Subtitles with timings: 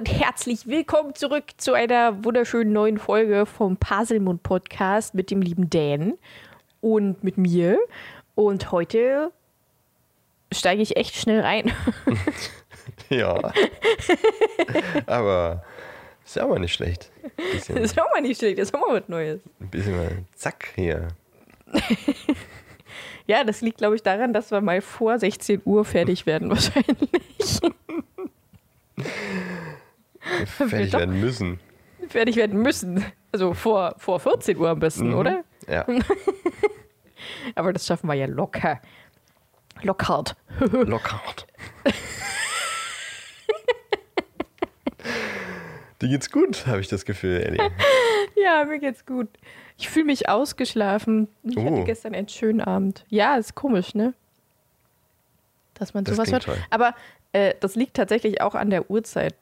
[0.00, 5.68] Und herzlich willkommen zurück zu einer wunderschönen neuen Folge vom Paselmund Podcast mit dem lieben
[5.68, 6.14] Dan
[6.80, 7.78] und mit mir.
[8.34, 9.30] Und heute
[10.50, 11.70] steige ich echt schnell rein.
[13.10, 13.52] Ja.
[15.04, 15.64] aber
[16.24, 17.12] ist ja auch mal nicht schlecht.
[17.52, 19.42] Bisschen, ist auch mal nicht schlecht, ist auch mal was Neues.
[19.60, 21.08] ein bisschen mal zack hier.
[23.26, 27.10] Ja, das liegt, glaube ich, daran, dass wir mal vor 16 Uhr fertig werden, wahrscheinlich.
[30.46, 31.60] Fertig werden müssen.
[32.08, 33.04] fertig werden müssen.
[33.32, 35.14] Also vor, vor 14 Uhr am besten, Mhm.
[35.18, 35.44] oder?
[35.68, 35.86] Ja.
[37.54, 38.80] Aber das schaffen wir ja locker.
[39.82, 40.36] Lockhart.
[40.60, 41.46] Lockout.
[46.02, 47.70] Dir geht's gut, habe ich das Gefühl, Ellie.
[48.42, 49.28] Ja, mir geht's gut.
[49.76, 51.28] Ich fühle mich ausgeschlafen.
[51.42, 51.84] Ich hatte Oh.
[51.84, 53.04] gestern einen schönen Abend.
[53.08, 54.14] Ja, ist komisch, ne?
[55.74, 56.56] Dass man Das sowas klingt hört.
[56.58, 56.64] toll.
[56.70, 56.94] Aber
[57.32, 59.34] äh, das liegt tatsächlich auch an der Uhrzeit,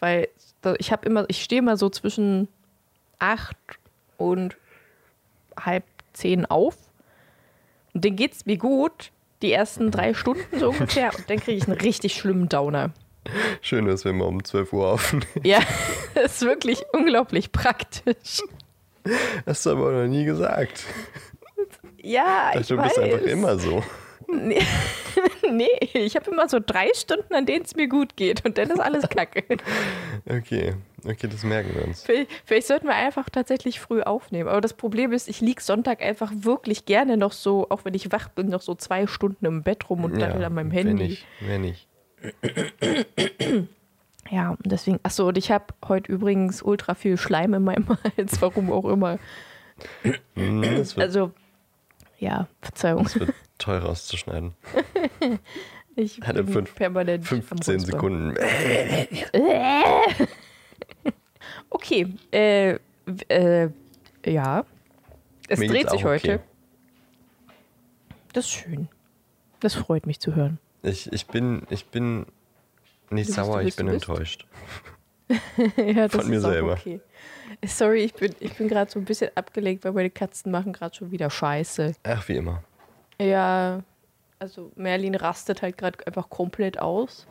[0.00, 0.28] weil
[0.78, 2.48] ich habe immer, ich stehe immer so zwischen
[3.18, 3.56] acht
[4.16, 4.56] und
[5.58, 6.76] halb zehn auf.
[7.94, 9.10] Und dann geht's mir gut,
[9.42, 12.90] die ersten drei Stunden so ungefähr, und dann kriege ich einen richtig schlimmen Downer.
[13.60, 15.26] Schön, dass wir mal um 12 Uhr aufnehmen.
[15.42, 15.60] Ja,
[16.14, 18.40] das ist wirklich unglaublich praktisch.
[19.46, 20.84] Hast du aber noch nie gesagt.
[22.00, 22.94] Ja, Ich ich dachte, du weiß.
[22.94, 23.82] bist einfach immer so.
[24.30, 24.60] Nee,
[25.50, 28.70] nee ich habe immer so drei Stunden, an denen es mir gut geht und dann
[28.70, 29.42] ist alles kacke.
[30.26, 32.02] Okay, okay, das merken wir uns.
[32.02, 34.48] Vielleicht, vielleicht sollten wir einfach tatsächlich früh aufnehmen.
[34.48, 38.12] Aber das Problem ist, ich liege Sonntag einfach wirklich gerne noch so, auch wenn ich
[38.12, 41.08] wach bin, noch so zwei Stunden im Bett rum und daddel an meinem Wenn Handy.
[41.08, 41.88] nicht, wenn nicht.
[44.30, 47.88] Ja, deswegen, achso, und ich habe heute übrigens ultra viel Schleim in meinem
[48.18, 49.18] Hals, warum auch immer.
[50.34, 51.30] Hm, Also,
[52.18, 53.04] ja, Verzeihung.
[53.04, 54.54] das wird teuer rauszuschneiden.
[56.00, 57.80] Ich Hatte bin fünf- permanent am 15 Räuspern.
[57.80, 58.34] Sekunden.
[61.70, 62.78] Okay, äh,
[63.28, 63.68] äh,
[64.24, 64.64] ja.
[65.48, 66.34] Es Mir dreht sich heute.
[66.34, 66.44] okay.
[68.32, 68.88] Das ist schön.
[69.60, 70.58] Das freut mich zu hören.
[70.82, 72.26] Ich, ich bin, ich bin
[73.10, 74.08] nicht bist, sauer, du ich bist, bin bist.
[74.08, 74.46] enttäuscht.
[75.76, 76.72] ja, Von mir selber.
[76.74, 77.00] Okay.
[77.64, 80.94] Sorry, ich bin, ich bin gerade so ein bisschen abgelenkt, weil meine Katzen machen gerade
[80.94, 81.92] schon wieder Scheiße.
[82.04, 82.62] Ach, wie immer.
[83.20, 83.82] Ja,
[84.38, 87.26] also Merlin rastet halt gerade einfach komplett aus,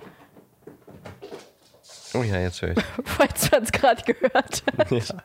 [2.14, 2.84] Oh ja, jetzt höre ich.
[3.06, 4.92] falls man es gerade gehört hat.
[4.92, 5.24] ja.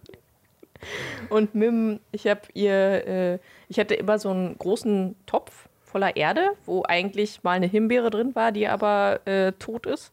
[1.29, 6.51] Und Mim, ich habe ihr, äh, ich hatte immer so einen großen Topf voller Erde,
[6.67, 10.13] wo eigentlich mal eine Himbeere drin war, die aber äh, tot ist.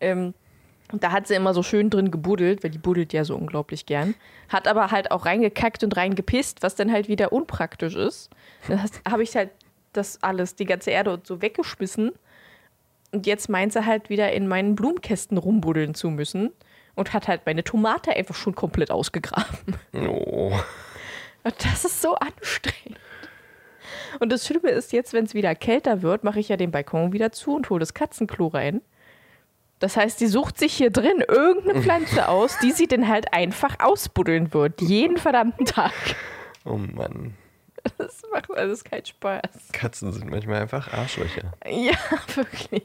[0.00, 0.34] Ähm,
[0.92, 3.86] und da hat sie immer so schön drin gebuddelt, weil die buddelt ja so unglaublich
[3.86, 4.14] gern.
[4.48, 8.30] Hat aber halt auch reingekackt und reingepisst, was dann halt wieder unpraktisch ist.
[8.68, 8.80] Dann
[9.10, 9.50] habe ich halt
[9.92, 12.12] das alles, die ganze Erde und so weggeschmissen.
[13.10, 16.50] Und jetzt meint sie halt wieder in meinen Blumenkästen rumbuddeln zu müssen.
[16.94, 19.76] Und hat halt meine Tomate einfach schon komplett ausgegraben.
[19.94, 20.52] Oh.
[21.42, 22.98] Und das ist so anstrengend.
[24.20, 27.14] Und das Schlimme ist jetzt, wenn es wieder kälter wird, mache ich ja den Balkon
[27.14, 28.82] wieder zu und hole das Katzenklo rein.
[29.82, 33.80] Das heißt, die sucht sich hier drin irgendeine Pflanze aus, die sie dann halt einfach
[33.80, 34.80] ausbuddeln wird.
[34.80, 35.92] Jeden verdammten Tag.
[36.64, 37.34] Oh Mann.
[37.98, 39.72] Das macht alles keinen Spaß.
[39.72, 41.54] Katzen sind manchmal einfach Arschlöcher.
[41.66, 41.96] Ja,
[42.36, 42.84] wirklich.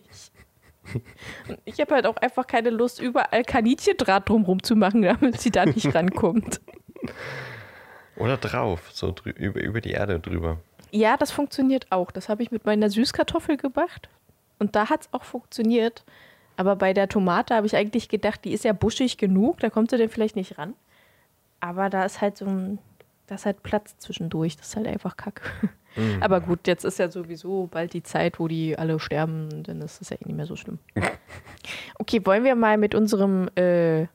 [1.47, 5.51] Und ich habe halt auch einfach keine Lust, überall Kaninchendraht drumrum zu machen, damit sie
[5.51, 6.61] da nicht rankommt.
[8.15, 10.57] Oder drauf, so über, über die Erde drüber.
[10.89, 12.09] Ja, das funktioniert auch.
[12.09, 14.09] Das habe ich mit meiner Süßkartoffel gemacht.
[14.57, 16.03] Und da hat es auch funktioniert.
[16.57, 19.91] Aber bei der Tomate habe ich eigentlich gedacht, die ist ja buschig genug, da kommt
[19.91, 20.73] sie denn vielleicht nicht ran.
[21.59, 22.79] Aber da ist halt so ein,
[23.27, 24.57] da ist halt Platz zwischendurch.
[24.57, 25.43] Das ist halt einfach kacke.
[26.19, 30.01] Aber gut, jetzt ist ja sowieso bald die Zeit, wo die alle sterben, dann ist
[30.01, 30.79] es ja eh nicht mehr so schlimm.
[31.99, 34.05] Okay, wollen wir mal mit unserem äh,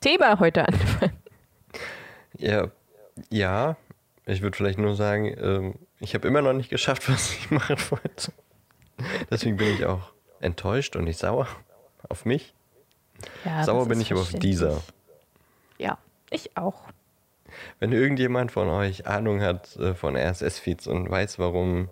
[0.00, 1.12] Thema heute anfangen?
[2.36, 2.70] Ja,
[3.30, 3.76] ja.
[4.26, 7.76] Ich würde vielleicht nur sagen, ähm, ich habe immer noch nicht geschafft, was ich machen
[7.88, 8.32] wollte.
[9.30, 11.46] Deswegen bin ich auch enttäuscht und nicht sauer
[12.08, 12.54] auf mich.
[13.44, 14.82] Ja, sauer bin ich aber auf dieser.
[15.78, 15.98] Ja,
[16.30, 16.82] ich auch.
[17.78, 21.88] Wenn irgendjemand von euch Ahnung hat äh, von RSS-Feeds und weiß, warum.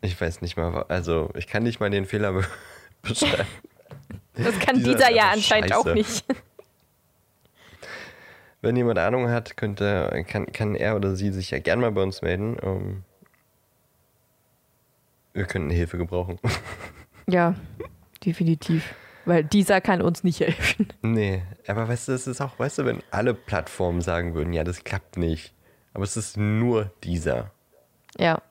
[0.00, 2.44] Ich weiß nicht mal, also ich kann nicht mal den Fehler be
[3.02, 3.48] beschreiben.
[4.34, 6.24] Das kann Dieser dieser, ja anscheinend auch nicht.
[8.60, 12.02] Wenn jemand Ahnung hat, könnte, kann, kann er oder sie sich ja gern mal bei
[12.02, 12.56] uns melden.
[12.62, 13.04] Ähm,
[15.34, 16.38] wir könnten Hilfe gebrauchen.
[17.26, 17.54] Ja,
[18.22, 18.94] definitiv.
[19.24, 20.88] Weil dieser kann uns nicht helfen.
[21.00, 24.62] nee, aber weißt du, es ist auch, weißt du, wenn alle Plattformen sagen würden, ja,
[24.62, 25.54] das klappt nicht.
[25.94, 27.50] Aber es ist nur dieser.
[28.18, 28.42] Ja.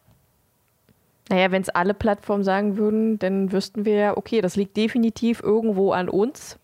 [1.30, 5.44] Naja, wenn es alle Plattformen sagen würden, dann wüssten wir ja, okay, das liegt definitiv
[5.44, 6.58] irgendwo an uns.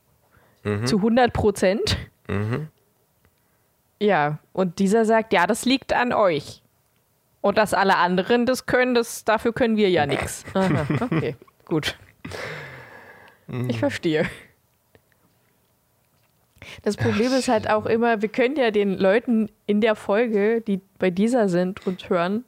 [0.63, 1.95] Zu 100 Prozent.
[2.27, 2.69] Mhm.
[4.01, 6.63] Ja, und dieser sagt, ja, das liegt an euch.
[7.41, 10.43] Und dass alle anderen das können, das, dafür können wir ja nichts.
[10.99, 11.97] Okay, gut.
[13.67, 14.25] Ich verstehe.
[16.83, 20.81] Das Problem ist halt auch immer, wir können ja den Leuten in der Folge, die
[20.99, 22.43] bei dieser sind und hören,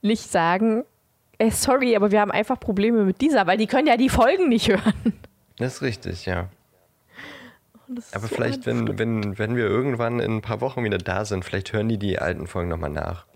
[0.00, 0.84] nicht sagen,
[1.38, 4.48] ey, sorry, aber wir haben einfach Probleme mit dieser, weil die können ja die Folgen
[4.48, 5.14] nicht hören.
[5.58, 6.48] Das ist richtig, ja.
[7.96, 11.24] Ist Aber so vielleicht, wenn, wenn, wenn wir irgendwann in ein paar Wochen wieder da
[11.24, 13.26] sind, vielleicht hören die die alten Folgen nochmal nach.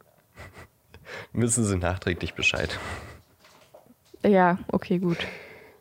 [1.37, 2.79] Wissen sie nachträglich Bescheid.
[4.25, 5.19] Ja, okay, gut.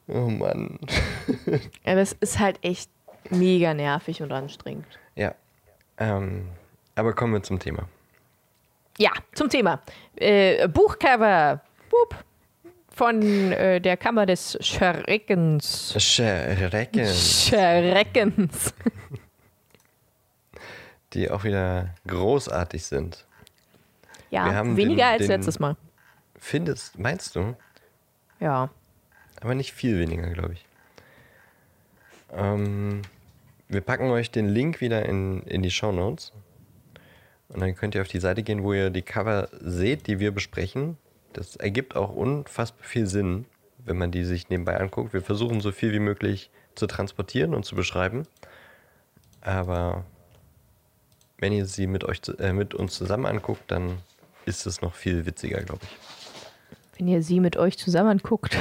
[0.08, 0.78] Oh Mann.
[1.86, 2.90] Aber es ist halt echt
[3.30, 4.86] mega nervig und anstrengend.
[5.16, 5.34] Ja.
[5.98, 6.50] Ähm,
[6.96, 7.88] aber kommen wir zum Thema.
[8.98, 9.82] Ja, zum Thema.
[10.18, 11.62] Äh, Buchcover.
[11.90, 12.16] Boop.
[12.94, 15.96] Von äh, der Kammer des Schreckens.
[15.98, 18.74] Schrecken, Schreckens.
[21.14, 23.26] die auch wieder großartig sind.
[24.36, 25.76] Ja, Wir haben weniger den- als den- letztes Mal.
[26.38, 27.56] Findest, meinst du?
[28.40, 28.70] Ja.
[29.42, 30.66] Aber nicht viel weniger, glaube ich.
[32.34, 33.02] Ähm,
[33.68, 36.32] wir packen euch den Link wieder in, in die Show Notes.
[37.50, 40.32] Und dann könnt ihr auf die Seite gehen, wo ihr die Cover seht, die wir
[40.34, 40.98] besprechen.
[41.34, 43.46] Das ergibt auch unfassbar viel Sinn,
[43.86, 45.14] wenn man die sich nebenbei anguckt.
[45.14, 48.24] Wir versuchen so viel wie möglich zu transportieren und zu beschreiben.
[49.42, 50.04] Aber
[51.38, 54.00] wenn ihr sie mit, euch, äh, mit uns zusammen anguckt, dann
[54.46, 55.98] ist es noch viel witziger, glaube ich.
[56.98, 58.58] Wenn ihr sie mit euch zusammen guckt.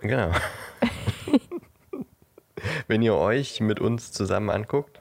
[0.00, 0.32] Genau.
[2.86, 5.00] Wenn ihr euch mit uns zusammen anguckt.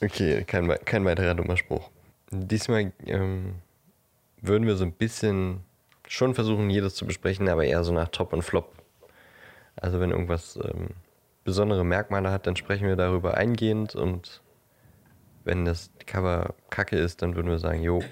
[0.00, 1.90] Okay, kein, kein weiterer dummer Spruch.
[2.30, 3.54] Diesmal ähm,
[4.42, 5.60] würden wir so ein bisschen
[6.06, 8.74] schon versuchen, jedes zu besprechen, aber eher so nach Top und Flop.
[9.76, 10.90] Also wenn irgendwas ähm,
[11.44, 14.42] besondere Merkmale hat, dann sprechen wir darüber eingehend und
[15.44, 18.02] wenn das Cover kacke ist, dann würden wir sagen, jo,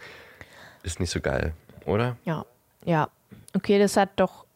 [0.82, 1.52] ist nicht so geil,
[1.84, 2.16] oder?
[2.24, 2.44] Ja.
[2.84, 3.10] Ja.
[3.54, 4.46] Okay, das hat doch.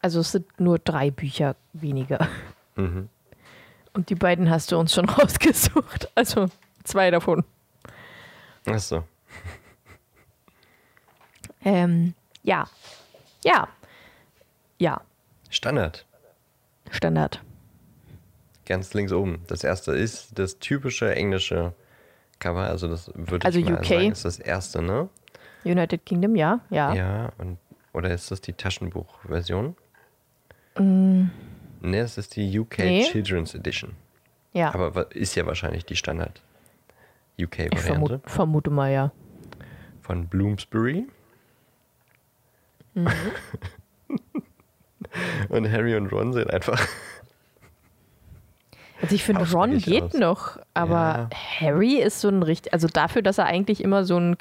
[0.00, 2.28] Also es sind nur drei Bücher weniger.
[2.76, 3.08] Mhm.
[3.92, 6.10] Und die beiden hast du uns schon rausgesucht.
[6.14, 6.48] Also
[6.84, 7.44] zwei davon.
[8.66, 9.04] Achso.
[11.64, 12.68] Ähm, ja.
[13.44, 13.68] Ja.
[14.78, 15.00] Ja.
[15.50, 16.06] Standard.
[16.90, 17.42] Standard.
[18.66, 19.42] Ganz links oben.
[19.48, 21.72] Das erste ist das typische englische
[22.38, 22.62] Cover.
[22.64, 23.84] Also das würde Also ich mal UK.
[23.86, 25.08] sagen, ist das erste, ne?
[25.64, 26.60] United Kingdom, ja.
[26.70, 26.94] Ja.
[26.94, 27.32] Ja.
[27.38, 27.58] und,
[27.92, 29.76] oder ist das die Taschenbuchversion?
[30.78, 31.30] Ne,
[31.98, 32.82] es ist die UK Mm.
[32.82, 33.04] Nee.
[33.10, 33.92] Children's Edition.
[34.52, 34.72] ja.
[34.74, 36.40] Aber ist ja wahrscheinlich die Standard
[37.36, 39.12] ich UK-Variante vermute, vermute mal, ja.
[40.00, 41.06] von Bloomsbury.
[42.94, 43.08] Mhm.
[45.48, 46.80] und Harry und Ron sind einfach
[49.02, 50.14] Also ich finde, Ron geht aus.
[50.14, 51.28] noch, aber
[51.60, 54.36] Harry ist so ein richtig, also dafür, dass er eigentlich immer so ein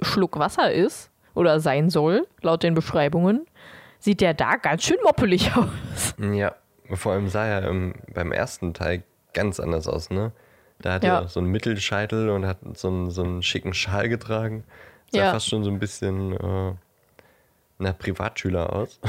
[0.00, 3.46] Schluck Wasser ist oder sein soll, laut den Beschreibungen,
[3.98, 6.14] sieht der da ganz schön moppelig aus.
[6.18, 6.54] Ja,
[6.94, 9.02] vor allem sah er im, beim ersten Teil
[9.34, 10.30] ganz anders aus, ne?
[10.78, 11.22] Da hat Ja.
[11.22, 14.62] er so einen Mittelscheitel und hat so einen, so einen schicken Schal getragen.
[15.10, 15.30] Sah Ja.
[15.32, 16.74] fast schon so ein bisschen äh,
[17.78, 19.00] nach Privatschüler aus.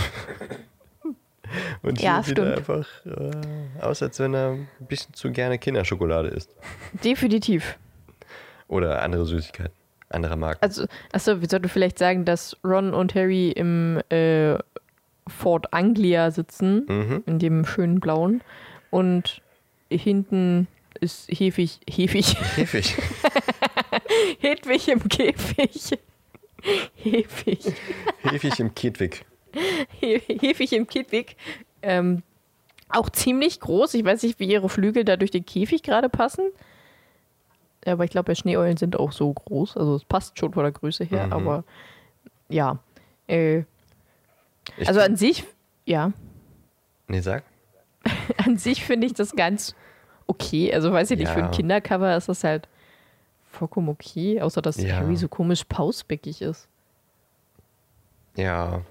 [1.82, 2.58] Und Ja, sieht stimmt.
[2.58, 6.50] einfach äh, aus, als wenn er ein bisschen zu gerne Kinderschokolade isst.
[7.04, 7.78] Definitiv.
[8.68, 9.74] Oder andere Süßigkeiten,
[10.10, 10.60] anderer Marken.
[10.62, 14.58] Also, achso, wir sollten vielleicht sagen, dass Ron und Harry im äh,
[15.28, 17.24] Fort Anglia sitzen, Mhm.
[17.26, 18.42] in dem schönen blauen.
[18.90, 19.42] Und
[19.90, 20.68] hinten
[21.00, 22.96] ist Hefig, Hefig, Käfig.
[24.40, 25.98] Hedwig im Käfig.
[26.96, 27.60] Hefig.
[28.24, 29.26] Käfig im Kedwig.
[30.00, 31.36] He- Hefig im Käfig.
[31.82, 32.24] Ähm,
[32.90, 33.94] auch ziemlich groß.
[33.96, 36.46] Ich weiß nicht, wie ihre Flügel da durch den Käfig gerade passen.
[37.86, 39.78] Aber ich glaube, Schneeeulen sind auch so groß.
[39.78, 41.28] Also es passt schon von der Größe her.
[41.28, 41.34] Mhm.
[41.34, 41.64] Aber
[42.50, 42.80] ja.
[43.28, 43.64] Äh,
[44.86, 45.44] also an sich,
[45.86, 46.12] ja,
[47.10, 47.44] Nee, sag.
[48.46, 49.76] an sich finde ich das ganz
[50.28, 50.74] okay.
[50.74, 51.46] Also weiß ich nicht, für Ja.
[51.46, 52.68] ein Kindercover ist das halt
[53.50, 54.42] vollkommen okay.
[54.42, 54.98] Außer dass Ja.
[54.98, 56.68] Harry so komisch pausbäckig ist.
[58.36, 58.82] Ja.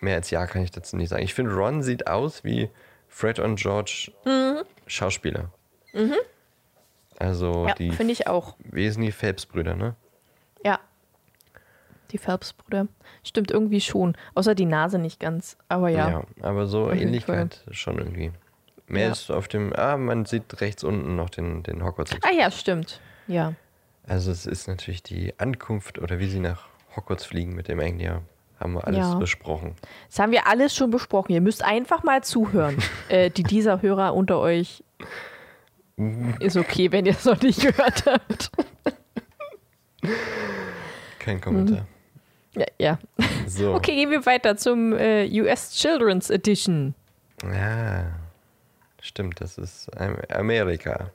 [0.00, 1.22] Mehr als ja kann ich dazu nicht sagen.
[1.22, 2.70] Ich finde, Ron sieht aus wie
[3.08, 4.12] Fred und George
[4.86, 5.50] Schauspieler.
[7.18, 8.56] Also ja, die finde ich auch.
[8.58, 9.94] wesentlich Phelps-Brüder, ne?
[10.64, 10.78] Ja.
[12.10, 12.88] Die Phelps-Brüder.
[13.24, 14.16] Stimmt irgendwie schon.
[14.34, 15.56] Außer die Nase nicht ganz.
[15.68, 16.24] Aber ja.
[16.42, 18.32] aber so Auf Ähnlichkeit schon irgendwie.
[18.86, 19.12] Mehr Ja.
[19.12, 19.72] ist auf dem.
[19.74, 22.12] Ah, man sieht rechts unten noch den, den Hogwarts.
[22.22, 23.00] Ah ja, stimmt.
[23.26, 23.54] Ja.
[24.06, 28.20] Also es ist natürlich die Ankunft oder wie sie nach Hogwarts fliegen mit dem Engel.
[28.58, 29.14] Haben wir alles Ja.
[29.16, 29.74] besprochen.
[30.08, 31.32] Das haben wir alles schon besprochen.
[31.32, 32.78] Ihr müsst einfach mal zuhören.
[33.08, 34.82] äh, die dieser Hörer unter euch
[36.40, 38.50] ist okay, wenn ihr es noch nicht gehört habt.
[41.18, 41.86] Kein Kommentar.
[42.54, 42.98] Ja, ja.
[43.46, 43.74] So.
[43.74, 46.94] Okay, gehen wir weiter zum äh, US Children's Edition.
[47.44, 48.06] Ja.
[49.00, 51.10] Stimmt, das ist Am- Amerika.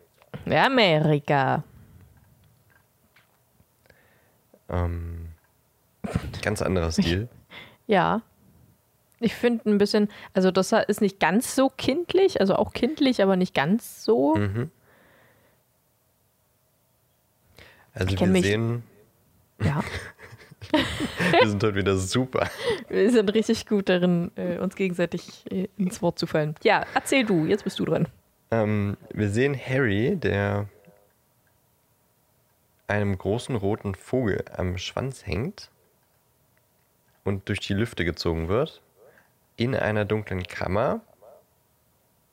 [0.50, 1.63] Amerika.
[4.69, 5.29] Ähm,
[6.41, 7.27] ganz anderer Stil.
[7.88, 8.22] Ja.
[9.20, 13.36] Ich finde ein bisschen, also das ist nicht ganz so kindlich, also auch kindlich, aber
[13.36, 14.36] nicht ganz so.
[14.36, 14.72] Mhm.
[17.93, 18.84] Also wir mich- sehen,
[19.63, 19.84] Ja.
[21.39, 22.50] wir sind heute wieder super.
[22.88, 26.55] Wir sind richtig gut darin, äh, uns gegenseitig äh, ins Wort zu fallen.
[26.63, 28.08] Ja, erzähl du, jetzt bist du dran.
[28.51, 30.67] Ähm, wir sehen Harry, der
[32.88, 35.70] einem großen roten Vogel am Schwanz hängt
[37.24, 38.82] und durch die Lüfte gezogen wird,
[39.58, 41.01] in einer dunklen Kammer.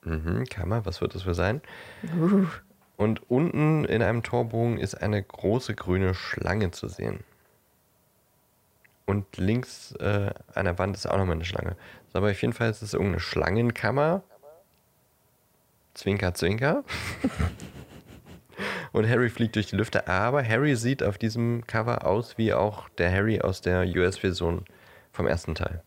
[0.02, 1.61] Mhm, Kammer, was wird das für sein?
[2.97, 7.21] Und unten in einem Torbogen ist eine große grüne Schlange zu sehen.
[9.07, 11.76] Und links äh, an der Wand ist auch nochmal eine Schlange.
[12.12, 14.23] So, aber auf jeden Fall ist es irgendeine Schlangenkammer.
[15.95, 16.85] Zwinker, zwinker.
[18.92, 22.88] Und Harry fliegt durch die Lüfte, aber Harry sieht auf diesem Cover aus wie auch
[22.90, 24.64] der Harry aus der US-Version
[25.18, 25.82] vom ersten Teil.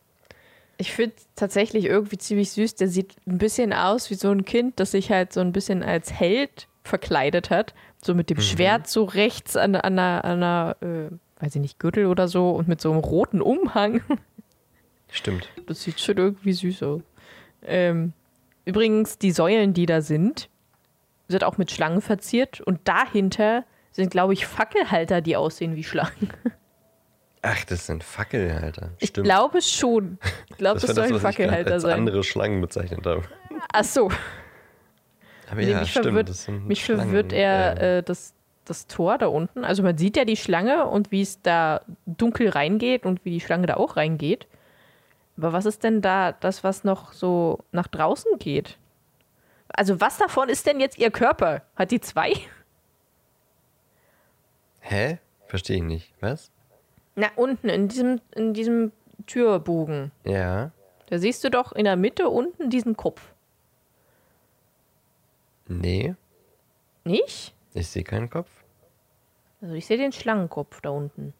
[0.77, 2.75] Ich finde tatsächlich irgendwie ziemlich süß.
[2.75, 5.83] Der sieht ein bisschen aus wie so ein Kind, das sich halt so ein bisschen
[5.83, 7.73] als Held verkleidet hat.
[8.03, 11.79] So mit dem Schwert so rechts an, an einer, an einer äh, weiß ich nicht,
[11.79, 14.01] Gürtel oder so und mit so einem roten Umhang.
[15.09, 15.49] Stimmt.
[15.65, 17.01] Das sieht schon irgendwie süß aus.
[17.63, 18.11] Ähm,
[18.65, 20.49] übrigens, die Säulen, die da sind,
[21.29, 26.33] sind auch mit Schlangen verziert und dahinter sind, glaube ich, Fackelhalter, die aussehen wie Schlangen.
[27.43, 28.91] Ach, das sind Fackelhalter.
[28.99, 29.25] Ich Stimmt.
[29.25, 30.19] glaube schon.
[30.49, 31.93] Ich glaube, das, was ich gerade Fackelhalter sein.
[31.99, 33.23] andere Schlangen bezeichnet habe.
[33.73, 34.11] Ach so.
[35.49, 36.05] Aber Nee, ja, mich stimmt.
[36.05, 38.33] verwirrt, das mich Schlangen, verwirrt eher äh, das,
[38.65, 39.65] das Tor da unten.
[39.65, 43.41] Also man sieht ja die Schlange und wie es da dunkel reingeht und wie die
[43.41, 44.47] Schlange da auch reingeht.
[45.37, 48.77] Aber was ist denn da das, was noch so nach draußen geht?
[49.69, 51.63] Also was davon ist denn jetzt ihr Körper?
[51.75, 52.33] Hat die zwei?
[54.81, 55.17] Hä?
[55.47, 56.13] Verstehe ich nicht.
[56.21, 56.51] Was?
[57.15, 58.91] Na, unten in diesem, in diesem
[59.27, 60.11] Türbogen.
[60.23, 60.71] Ja.
[61.07, 63.33] Da siehst du doch in der Mitte unten diesen Kopf.
[65.67, 66.15] Nee,
[67.05, 67.53] Nicht?
[67.73, 68.49] ich sehe keinen Kopf.
[69.61, 71.33] Also ich sehe den Schlangenkopf da unten.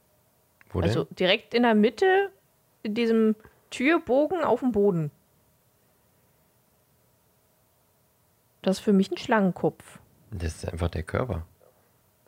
[0.69, 1.15] Wo Also denn?
[1.15, 2.31] direkt in der Mitte,
[2.83, 3.35] in diesem
[3.71, 5.11] Türbogen auf dem Boden.
[8.61, 9.99] Das ist für mich ein Schlangenkopf.
[10.31, 11.45] Das ist einfach der Körper.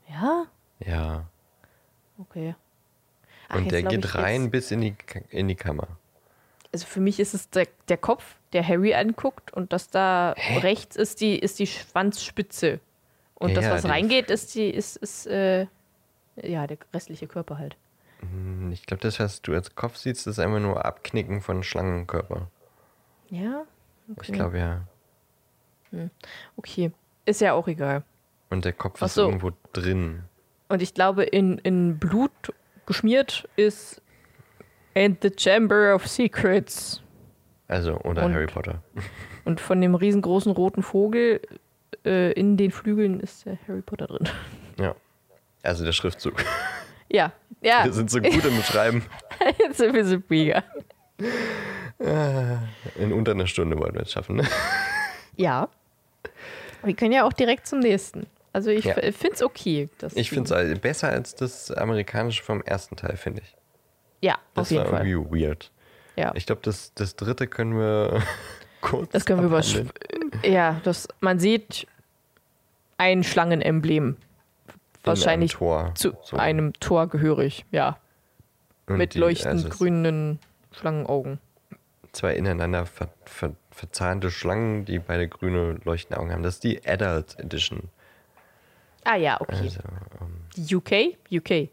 [0.09, 0.45] Ja?
[0.79, 1.25] Ja.
[2.17, 2.55] Okay.
[3.49, 4.95] Ach, Und der geht rein Jetzt, bis in die,
[5.29, 5.87] in die Kammer.
[6.71, 10.31] also für mich ist es der, der Kopf, der Harry anguckt und das da
[10.61, 12.79] rechts ist die, ist die Schwanzspitze.
[13.35, 15.67] Und Ja, das, was reingeht, ist die, ist, ist, äh,
[16.41, 17.75] ja, der restliche Körper halt.
[18.21, 22.47] Hm, Ich glaube, das, was du als Kopf siehst, ist einfach nur Abknicken von Schlangenkörper.
[23.29, 23.65] Ja?
[24.21, 24.81] Ich glaube ja.
[26.55, 26.91] Okay.
[27.25, 28.03] Ist ja auch egal.
[28.49, 29.23] Und der Kopf Ach ist so.
[29.25, 30.23] irgendwo drin.
[30.69, 32.31] Und ich glaube, in, in Blut
[32.85, 34.01] geschmiert ist
[34.95, 37.01] And the Chamber of Secrets.
[37.67, 38.83] Also, oder Und- Harry Potter.
[39.45, 41.41] Und von dem riesengroßen roten Vogel
[42.05, 44.29] äh, in den Flügeln ist der Harry Potter drin.
[44.79, 44.95] Ja.
[45.63, 46.43] Also der Schriftzug.
[47.09, 49.05] Ja, ja, Wir sind so gut im Schreiben.
[49.59, 50.63] jetzt sind wir so mega.
[51.99, 54.37] In unter einer Stunde wollen wir es schaffen.
[54.37, 54.47] Ne?
[55.35, 55.69] Ja.
[56.83, 58.25] Wir können ja auch direkt zum nächsten.
[58.53, 58.93] Also ich Ja.
[58.93, 59.89] finde es okay.
[59.97, 63.55] dass Ich finde es besser als das amerikanische vom ersten Teil, finde ich.
[64.21, 65.07] Ja, Das auf jeden war Fall.
[65.07, 65.71] irgendwie weird.
[66.15, 66.31] Ja.
[66.35, 68.21] Ich glaube, das, das dritte können wir
[68.81, 69.89] kurz Das können wir abhandeln.
[70.21, 71.87] übersch Ja, das, man sieht
[72.97, 74.17] ein Schlangenemblem.
[75.03, 75.95] Wahrscheinlich In einem Tor.
[75.95, 76.37] zu So.
[76.37, 77.97] einem Tor gehörig, ja.
[78.85, 80.39] Und mit die- leuchtend also grünen
[80.71, 81.39] Schlangenaugen.
[82.13, 86.43] Zwei ineinander ver, ver, verzahnte Schlangen, die beide grüne leuchtende Augen haben.
[86.43, 87.89] Das ist die Adult Edition.
[89.05, 89.55] Ah ja, okay.
[89.55, 89.79] Also,
[90.21, 91.17] ähm, Die UK?
[91.31, 91.69] UK.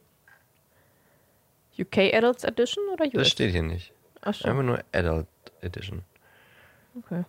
[1.79, 3.13] UK Adults Edition oder US?
[3.15, 3.93] das steht hier nicht.
[4.23, 5.27] Ach so, Einfach nur Adult
[5.63, 6.03] Edition.
[6.99, 7.25] okay.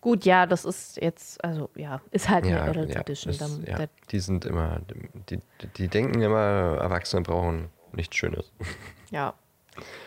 [0.00, 3.34] Gut, ja, das ist jetzt, also ja, ist halt eine Ja, Adult ja, Edition.
[3.38, 3.86] das, Dann, ja.
[4.10, 4.82] Die sind immer,
[5.30, 5.40] die,
[5.78, 8.52] die, denken immer, Erwachsene brauchen nichts Schönes.
[9.10, 9.32] ja.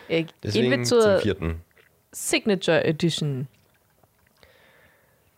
[0.08, 1.64] Äh, gehen Deswegen wir zum zur vierten.
[2.12, 3.48] Signature Edition.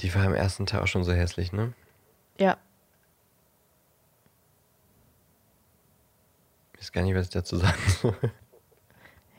[0.03, 1.73] Die war im ersten Teil auch schon so hässlich, ne?
[2.39, 2.59] Ja.
[6.81, 8.17] Ich weiß gar nicht, was ich dazu sagen soll.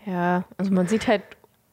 [0.06, 1.24] Ja, also man sieht halt,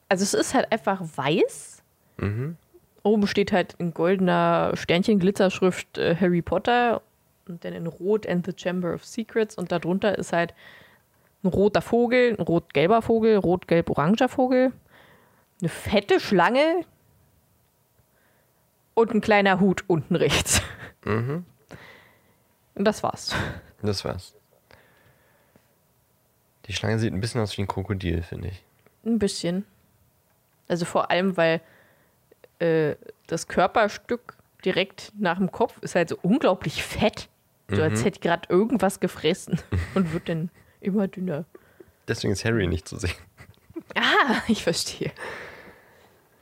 [0.08, 1.82] also es ist halt einfach weiß.
[2.16, 2.56] Mhm.
[3.02, 7.02] Oben steht halt in goldener Sternchen-Glitzerschrift äh, Harry Potter
[7.46, 10.54] und dann in Rot and the Chamber of Secrets und darunter ist halt
[11.44, 14.72] ein roter Vogel, ein rot-gelber Vogel, rot-gelb-oranger Vogel,
[15.60, 16.84] eine fette Schlange
[18.94, 20.62] und ein kleiner Hut unten rechts.
[21.04, 21.44] Mhm.
[22.74, 23.34] Und das war's.
[23.82, 24.37] Das war's.
[26.68, 28.62] Die Schlange sieht ein bisschen aus wie ein Krokodil, finde ich.
[29.04, 29.64] Ein bisschen.
[30.68, 31.60] Also vor allem, weil
[32.58, 32.94] äh,
[33.26, 37.28] das Körperstück direkt nach dem Kopf ist halt so unglaublich fett.
[37.70, 39.60] So als hätte gerade irgendwas gefressen
[39.94, 41.44] und wird dann immer dünner.
[42.06, 43.12] Deswegen ist Harry nicht zu sehen.
[43.94, 45.12] Ah, ich verstehe.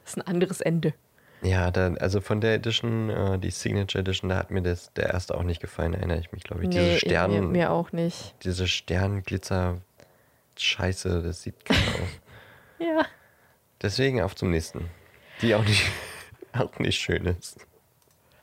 [0.04, 0.94] Das ist ein anderes Ende.
[1.42, 5.10] Ja, da, also von der Edition, äh, die Signature Edition, da hat mir das, der
[5.10, 6.70] erste auch nicht gefallen, erinnere ich mich, glaube ich.
[6.70, 8.34] diese mir, Stern, mir auch nicht.
[8.44, 8.68] diese
[10.56, 12.20] Sternglitzer-Scheiße, das sieht geil aus.
[12.78, 13.06] Ja.
[13.80, 14.90] Deswegen auf zum nächsten.
[15.40, 15.82] Die auch nicht,
[16.52, 17.66] auch nicht schön ist.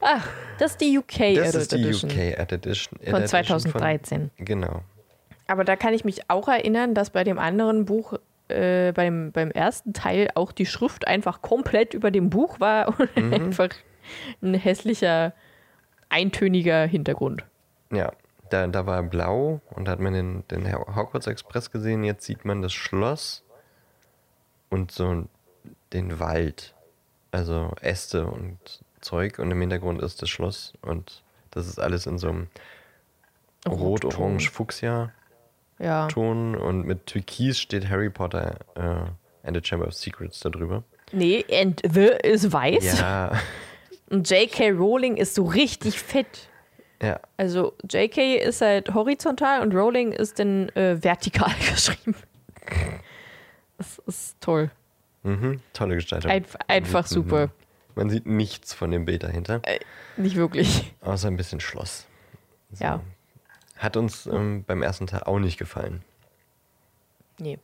[0.02, 0.28] Ach,
[0.58, 2.98] das ist die UK Das Adult ist die Edition UK Edition.
[3.00, 4.32] von Edition 2013.
[4.36, 4.82] Von, genau.
[5.46, 8.16] Aber da kann ich mich auch erinnern, dass bei dem anderen Buch,
[8.48, 13.16] äh, beim, beim ersten Teil, auch die Schrift einfach komplett über dem Buch war und
[13.16, 13.34] Mhm.
[13.36, 13.70] einfach
[14.42, 15.34] ein hässlicher,
[16.10, 17.44] eintöniger Hintergrund.
[17.92, 18.12] Ja,
[18.54, 22.04] da, da war blau und da hat man den, den Hogwarts Express gesehen.
[22.04, 23.44] Jetzt sieht man das Schloss
[24.70, 25.26] und so
[25.92, 26.74] den Wald.
[27.32, 28.58] Also Äste und
[29.02, 32.48] Zeug und im Hintergrund ist das Schloss und das ist alles in so einem
[33.68, 33.80] Rotton.
[33.80, 35.12] rot-orange-fuchsia-Ton
[35.80, 36.08] Ja.
[36.60, 40.84] und mit Türkis steht Harry Potter äh, and the Chamber of Secrets da drüber.
[41.12, 43.00] Nee, and the ist weiß.
[43.00, 43.32] Ja,
[44.10, 44.72] Und J.K.
[44.72, 46.50] Rowling ist so richtig fett.
[47.04, 48.38] Ja, Also J.K.
[48.38, 52.16] ist halt horizontal und Rowling ist dann äh, vertikal geschrieben.
[53.78, 54.72] Das ist toll.
[55.24, 55.60] mhm.
[55.74, 56.32] tolle Gestaltung.
[56.32, 57.50] Einf einfach sieht- super.
[57.96, 59.62] Man sieht nichts von dem Bild dahinter,
[60.18, 60.96] Nicht wirklich.
[61.02, 62.08] außer ein bisschen Schloss.
[62.72, 62.84] So.
[62.84, 63.02] Ja.
[63.78, 66.02] Hat uns ähm, beim ersten Teil auch nicht gefallen.
[67.38, 67.60] Nee.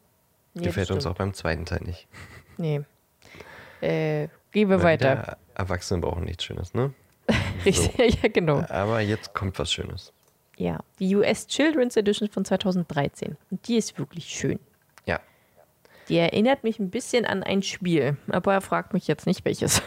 [0.53, 2.07] nee Gefällt uns auch beim zweiten Teil nicht.
[2.57, 2.81] Nee.
[3.81, 5.37] Äh, gehen wir weiter.
[5.55, 6.93] Erwachsene brauchen nichts Schönes, ne?
[7.65, 8.63] Richtig, ja, genau.
[8.69, 10.13] Aber jetzt kommt was Schönes.
[10.57, 13.37] Ja, die US Children's Edition von 2013.
[13.49, 14.59] Und die ist wirklich schön.
[15.05, 15.19] Ja.
[16.09, 19.81] Die erinnert mich ein bisschen an ein Spiel, aber fragt mich jetzt nicht welches.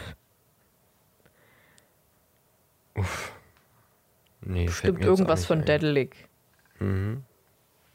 [4.41, 5.65] Nee, fällt Stimmt mir jetzt auch irgendwas von ein.
[5.65, 6.27] Daedalic.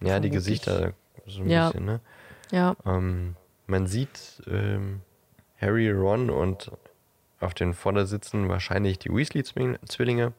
[0.00, 0.30] Ja, die.
[0.30, 0.92] Gesichter
[1.26, 1.66] so ein Ja.
[1.68, 2.00] bisschen, ne?
[2.52, 2.74] Ja.
[2.86, 5.02] Ähm, man sieht ähm,
[5.60, 6.70] Harry, Ron und
[7.40, 10.32] auf den Vordersitzen wahrscheinlich die Weasley-Zwillinge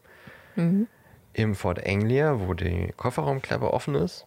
[0.56, 0.88] Mhm.
[1.34, 4.26] im Fort Anglia, wo die Kofferraumklappe offen ist.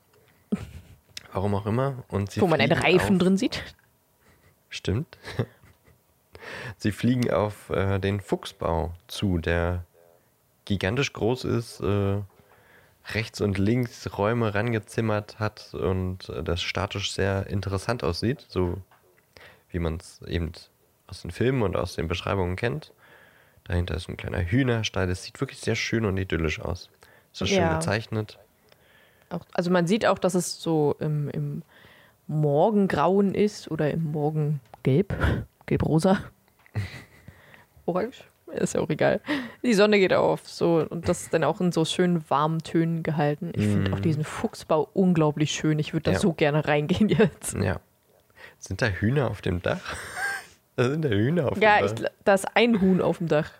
[1.33, 2.05] Warum auch immer.
[2.09, 3.63] Und sie Wo man einen Reifen auf, drin sieht.
[4.69, 5.19] Stimmt.
[6.77, 9.85] Sie fliegen auf äh, den Fuchsbau zu, der
[10.65, 12.21] gigantisch groß ist, äh,
[13.15, 18.77] rechts und links Räume rangezimmert hat und äh, das statisch sehr interessant aussieht, so
[19.71, 20.53] wie man es eben
[21.13, 22.93] aus den Filmen und aus den Beschreibungen kennt.
[23.65, 25.11] Dahinter ist ein kleiner Hühnerstall.
[25.11, 26.89] Es sieht wirklich sehr schön und idyllisch aus.
[27.35, 27.75] Es ist schön Ja.
[27.75, 28.39] gezeichnet.
[29.31, 31.63] Auch, also man sieht auch, dass es so im, im
[32.27, 35.15] Morgengrauen ist oder im Morgengelb.
[35.67, 36.19] Gelb-rosa.
[37.87, 38.25] Orange.
[38.55, 39.21] Ist ja auch egal.
[39.63, 40.47] Die Sonne geht auf.
[40.49, 43.53] So, und das ist dann auch in so schönen warmen Tönen gehalten.
[43.55, 45.79] Ich finde auch diesen Fuchsbau unglaublich schön.
[45.79, 46.19] Ich würde da Ja.
[46.19, 47.55] so gerne reingehen jetzt.
[47.55, 47.81] Ja.
[48.59, 49.81] Sind da Hühner auf dem Dach?
[50.77, 51.95] Da sind da Hühner auf Ja, dem Dach.
[51.95, 53.51] gl- da ist ein Huhn auf dem Dach.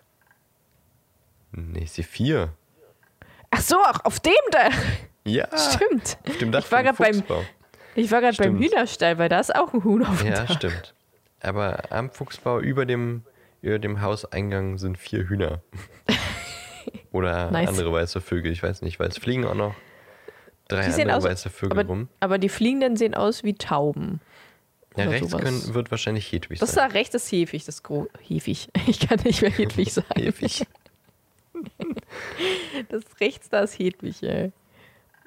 [1.51, 2.49] Nee, ich sehe vier.
[3.51, 4.73] Ach so, auch auf dem Dach.
[5.25, 6.17] Ja, Stimmt.
[6.27, 7.23] auf dem Dach Ich war grad beim-.
[7.95, 8.57] Ich war gerade beim.
[8.57, 10.55] Hühnerstall, weil da ist auch ein Huhn auf dem Ja, Dach.
[10.55, 10.93] stimmt.
[11.41, 13.23] Aber am Fuchsbau über dem,
[13.61, 15.61] über dem Hauseingang sind vier Hühner.
[17.11, 17.69] Oder Nice.
[17.69, 19.75] andere weiße Vögel, ich weiß nicht, weil es fliegen auch noch
[20.67, 22.07] drei andere aus, weiße Vögel aber, rum.
[22.19, 24.19] aber die Fliegenden sehen aus wie Tauben.
[24.95, 25.43] Ja, rechts sowas.
[25.43, 26.89] können, wird wahrscheinlich Hedwig Das sein.
[26.89, 28.69] da rechts ist Hefig, das Gro Hefig.
[28.87, 30.07] Ich kann nicht mehr Hedwig sagen.
[30.15, 30.65] Hedwig.
[32.89, 34.51] Das rechts da ist Hedwig, ey.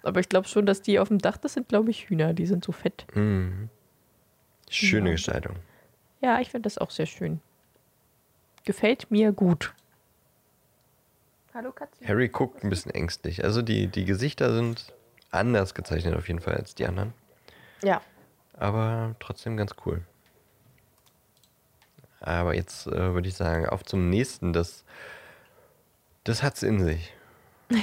[0.03, 2.33] Aber ich glaube schon, dass die auf dem Dach, das sind, glaube ich, Hühner.
[2.35, 3.07] Die sind so fett.
[3.15, 3.69] Mhm.
[4.71, 5.15] Schöne Ja.
[5.15, 5.57] Gestaltung.
[6.21, 7.41] Ja, ich finde das auch sehr schön.
[8.65, 9.75] Gefällt mir gut.
[11.55, 12.07] Hallo Katze.
[12.07, 13.43] Harry guckt ein bisschen ängstlich.
[13.45, 14.93] Also die, die Gesichter sind
[15.31, 17.13] anders gezeichnet auf jeden Fall als die anderen.
[17.83, 18.01] Ja.
[18.57, 20.03] Aber trotzdem ganz cool.
[22.21, 24.53] Aber jetzt äh, würde ich sagen, auf zum nächsten.
[24.53, 24.85] Das,
[26.25, 27.13] das hat's in sich.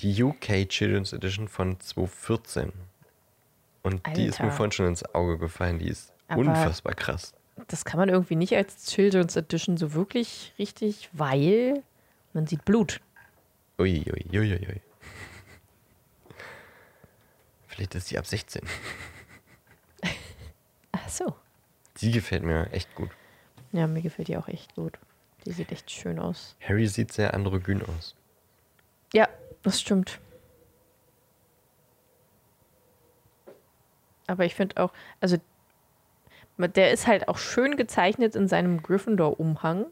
[0.00, 2.72] Die UK Children's Edition von 2014.
[3.82, 4.56] Und die ist mir Alter.
[4.56, 5.78] vorhin schon ins Auge gefallen.
[5.78, 7.32] Die ist Aber- unfassbar krass.
[7.68, 11.82] Das kann man irgendwie nicht als Children's Edition so wirklich richtig, weil
[12.32, 13.00] man sieht Blut.
[13.78, 14.80] Ui, ui, ui, ui, ui.
[17.68, 18.62] Vielleicht ist sie ab 16.
[21.10, 21.34] Ach so.
[21.96, 23.10] Die gefällt mir echt gut.
[23.72, 24.96] Ja, mir gefällt die auch echt gut.
[25.44, 26.56] Die sieht echt schön aus.
[26.60, 28.14] Harry sieht sehr androgyn aus.
[29.12, 29.28] Ja,
[29.62, 30.20] das stimmt.
[34.28, 35.38] Aber ich finde auch, also
[36.58, 39.86] der ist halt auch schön gezeichnet in seinem Gryffindor-Umhang,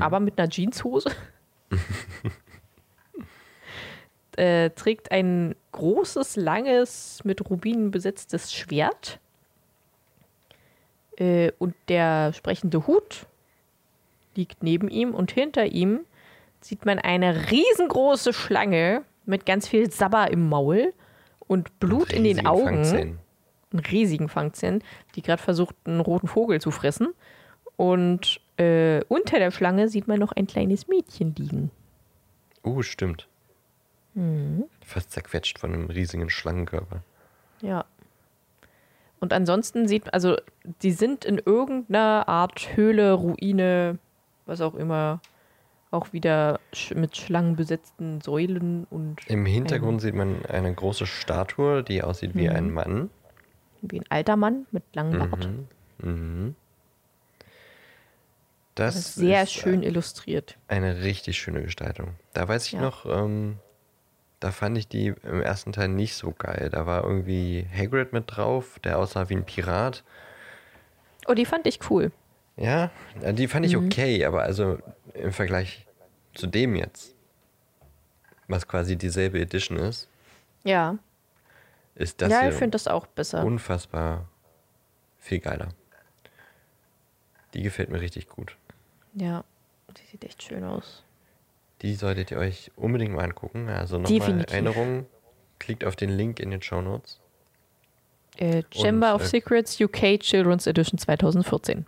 [0.00, 1.10] aber mit einer Jeanshose.
[4.36, 9.18] äh, trägt ein großes, langes, mit Rubinen besetztes Schwert.
[11.18, 13.26] Äh, und der sprechende Hut
[14.34, 16.00] liegt neben ihm und hinter ihm
[16.60, 20.92] sieht man eine riesengroße Schlange mit ganz viel Sabber im Maul
[21.46, 22.84] und Blut in den Augen.
[22.84, 23.18] Fangzähnen.
[23.72, 24.82] Einen riesigen Fangzähnen,
[25.14, 27.08] die gerade versucht, einen roten Vogel zu fressen.
[27.76, 31.70] Und äh, unter der Schlange sieht man noch ein kleines Mädchen liegen.
[32.62, 33.26] Oh, stimmt.
[34.14, 34.64] Mhm.
[34.84, 37.02] Fast zerquetscht von einem riesigen Schlangenkörper.
[37.60, 37.84] Ja.
[39.24, 40.36] Und ansonsten sieht, also
[40.82, 43.98] die sind in irgendeiner Art Höhle, Ruine,
[44.44, 45.22] was auch immer,
[45.90, 46.60] auch wieder
[46.94, 52.50] mit Schlangen besetzten Säulen und Im Hintergrund sieht man eine große Statue, die aussieht wie
[52.50, 52.54] Mhm.
[52.56, 53.10] ein Mann.
[53.80, 55.48] wie ein alter Mann mit langem Bart.
[56.02, 56.54] Mhm.
[58.74, 60.58] Das Das ist sehr ist schön illustriert.
[60.68, 62.16] eine richtig schöne Gestaltung.
[62.34, 62.82] Da weiß ich Ja.
[62.82, 63.56] noch, ähm,
[64.44, 66.68] da fand ich die im ersten Teil nicht so geil.
[66.70, 70.04] Da war irgendwie Hagrid mit drauf, der aussah wie ein Pirat.
[71.26, 72.12] Oh, die fand ich cool.
[72.58, 72.90] Ja,
[73.32, 73.86] die fand ich Mhm.
[73.86, 74.78] okay, aber also
[75.14, 75.86] im Vergleich
[76.34, 77.14] zu dem jetzt,
[78.46, 80.08] was quasi dieselbe Edition ist,
[80.62, 80.98] Ja.
[81.94, 83.44] ist das ja, ich finde das auch besser.
[83.46, 84.28] unfassbar
[85.20, 85.68] viel geiler.
[87.54, 88.56] Die gefällt mir richtig gut.
[89.14, 89.42] Ja,
[89.96, 91.03] die sieht echt schön aus.
[91.84, 93.68] Die solltet ihr euch unbedingt mal angucken.
[93.68, 94.44] Also nochmal.
[94.50, 95.04] Erinnerung,
[95.58, 97.20] klickt auf den Link in den Show Notes.
[98.38, 101.84] Äh, Chamber of äh, Secrets UK Children's Edition 2014.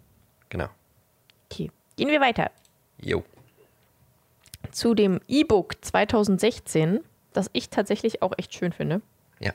[0.51, 0.69] Genau.
[1.51, 1.71] Okay.
[1.97, 2.51] Gehen wir weiter
[3.01, 3.25] Jo.
[4.71, 7.01] zu dem E-Book 2016,
[7.33, 9.01] das ich tatsächlich auch echt schön finde.
[9.41, 9.53] Ja,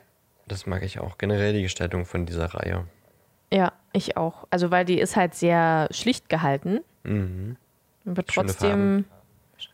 [0.48, 1.18] das mag ich auch.
[1.18, 2.86] Generell die Gestaltung von dieser Reihe.
[3.52, 4.48] Ja, ich auch.
[4.50, 7.56] Also, weil die ist halt sehr schlicht gehalten, Mhm.
[8.06, 9.04] aber trotzdem,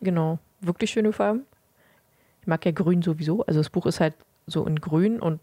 [0.02, 1.44] genau, wirklich schöne Farben.
[2.40, 3.44] Ich mag ja grün sowieso.
[3.46, 4.14] Also, das Buch ist halt
[4.46, 5.40] so in grün und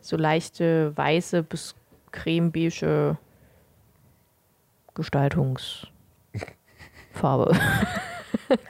[0.00, 1.74] so leichte weiße bis
[2.12, 3.18] cremebeige
[4.94, 5.88] Gestaltungsfarbe.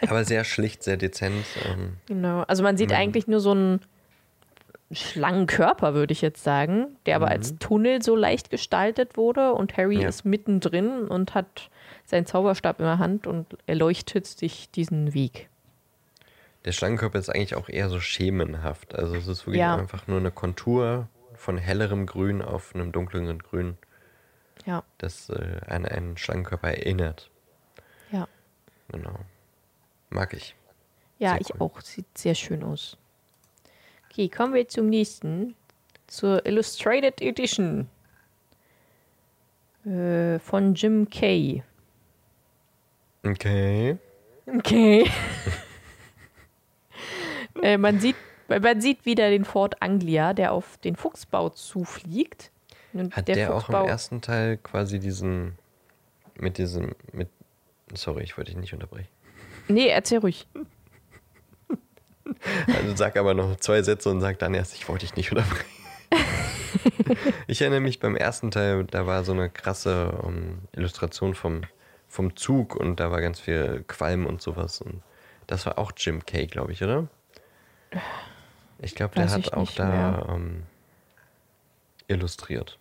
[0.09, 1.45] Aber sehr schlicht, sehr dezent.
[1.65, 2.43] Ähm, Genau.
[2.43, 2.97] Also man sieht Mhm.
[2.97, 3.81] eigentlich nur so einen
[4.93, 9.97] Schlangenkörper, würde ich jetzt sagen, der aber als Tunnel so leicht gestaltet wurde und Harry
[9.97, 10.03] Mhm.
[10.03, 10.09] Ja.
[10.09, 11.71] ist mittendrin und hat
[12.05, 15.49] seinen Zauberstab in der Hand und erleuchtet sich diesen Weg.
[16.67, 18.95] Der Schlangenkörper ist eigentlich auch eher so schemenhaft.
[18.95, 19.77] Also es ist wirklich Ja.
[19.77, 23.79] einfach nur eine Kontur von hellerem Grün auf einem dunkleren Grün,
[24.67, 27.31] Ja, das äh, an einen Schlangenkörper erinnert.
[28.11, 28.27] ja.
[28.89, 29.19] Genau.
[30.11, 30.55] Mag ich.
[31.19, 31.61] Ja, Sehr ich cool.
[31.63, 31.81] auch.
[31.81, 32.97] Sieht sehr schön aus.
[34.11, 35.55] Okay, kommen wir zum nächsten.
[36.07, 37.89] Zur Illustrated Edition.
[39.85, 41.63] Äh, von Jim Kay.
[43.25, 43.99] Okay.
[44.47, 45.11] Okay.
[47.63, 48.17] äh, man, sieht,
[48.49, 52.51] man sieht wieder den Fort Anglia, der auf den Fuchsbau zufliegt.
[52.93, 55.59] Und Hat der, auch im ersten Teil quasi diesen
[56.39, 57.29] mit diesem mit
[57.95, 59.09] sorry, ich wollte dich nicht unterbrechen.
[59.69, 60.47] Nee, erzähl ruhig.
[62.67, 65.65] Also sag aber noch zwei Sätze und sag dann erst, ich wollte dich nicht unterbrechen.
[67.47, 71.63] ich erinnere mich beim ersten Teil, da war so eine krasse ähm, Illustration vom,
[72.09, 74.81] vom Zug und da war ganz viel Qualm und sowas.
[74.81, 75.03] Und
[75.47, 77.07] das war auch Jim Kay, glaube ich, oder?
[78.79, 80.65] Ich glaube, der hat auch da ähm,
[82.09, 82.79] illustriert.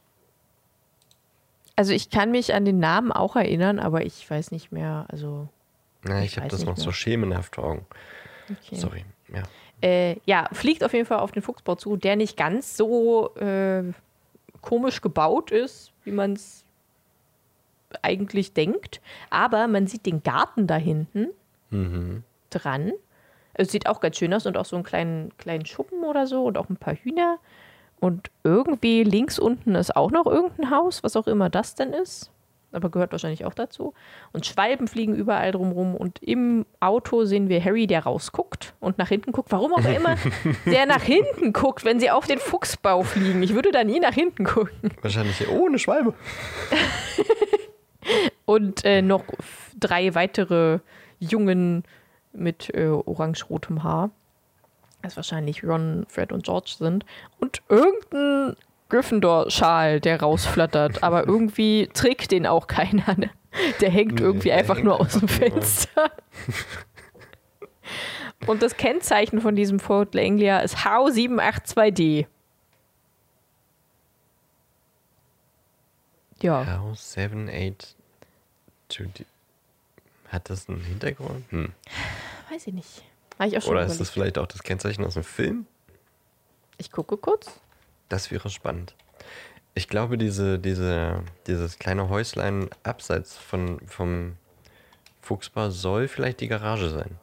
[1.75, 5.05] Also ich kann mich an den Namen auch erinnern, aber ich weiß nicht mehr.
[5.09, 5.47] Also,
[6.03, 6.93] Na, Ich ich, habe das noch so mehr.
[6.93, 7.85] schemenhaft vor Augen.
[8.49, 8.75] okay.
[8.75, 9.05] Sorry.
[9.33, 9.43] Ja.
[9.81, 13.83] Äh, ja, fliegt auf jeden Fall auf den Fuchsbau zu, der nicht ganz so äh,
[14.61, 16.63] komisch gebaut ist, wie man es
[18.01, 19.01] eigentlich denkt.
[19.29, 21.27] Aber man sieht den Garten da hinten
[21.71, 22.23] Mhm.
[22.51, 22.91] dran.
[23.55, 26.43] Es sieht auch ganz schön aus und auch so einen kleinen, kleinen Schuppen oder so
[26.43, 27.37] und auch ein paar Hühner.
[27.99, 32.31] Und irgendwie links unten ist auch noch irgendein Haus, was auch immer das denn ist.
[32.71, 33.93] aber gehört wahrscheinlich auch dazu.
[34.33, 35.95] Und Schwalben fliegen überall drumrum.
[35.95, 39.51] Und im Auto sehen wir Harry, der rausguckt und nach hinten guckt.
[39.51, 40.17] Warum auch immer
[40.65, 43.41] der nach hinten guckt, wenn sie auf den Fuchsbau fliegen.
[43.43, 44.91] Ich würde da nie nach hinten gucken.
[45.01, 46.13] Wahrscheinlich ohne Schwalbe.
[48.45, 49.23] Und äh, noch
[49.79, 50.79] drei weitere
[51.19, 51.83] Jungen
[52.35, 54.09] mit äh, orange-rotem Haar.
[55.01, 57.05] Das wahrscheinlich Ron, Fred und George sind.
[57.39, 58.55] Und irgendein
[58.89, 61.03] Gryffindor-Schal, der rausflattert.
[61.03, 63.15] aber irgendwie trägt den auch keiner.
[63.17, 63.29] Ne?
[63.81, 66.11] Der hängt irgendwie der einfach hängt nur aus dem Fenster.
[68.47, 72.27] Und das Kennzeichen von diesem Fort Langlia ist H782D.
[76.41, 76.63] Ja.
[76.63, 77.95] H782D.
[80.35, 81.49] Hat das einen Hintergrund?
[81.49, 81.71] Hm.
[82.51, 83.03] Weiß ich nicht.
[83.39, 85.65] Ich Oder ist das vielleicht auch das Kennzeichen aus dem Film?
[86.77, 87.61] Ich gucke kurz.
[88.09, 88.95] Das wäre spannend.
[89.75, 94.35] Ich glaube, diese, diese, dieses kleine Häuslein abseits von, vom
[95.21, 97.17] Fuchsbar soll vielleicht die Garage sein.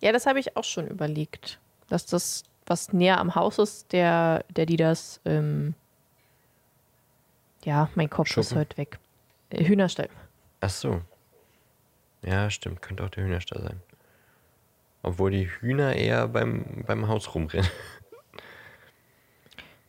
[0.00, 1.60] Ja, das habe ich auch schon überlegt.
[1.88, 5.20] Dass das, was näher am Haus ist, der, der die das.
[5.24, 5.74] Ähm
[7.64, 8.40] ja, mein Kopf Schuppen.
[8.40, 8.98] ist heute weg.
[9.50, 10.08] Äh, Hühnerstall.
[10.60, 11.02] Ach so.
[12.22, 12.82] Ja, stimmt.
[12.82, 13.80] Könnte auch der Hühnerstall sein.
[15.02, 17.70] Obwohl die Hühner eher beim, beim Haus rumrennen.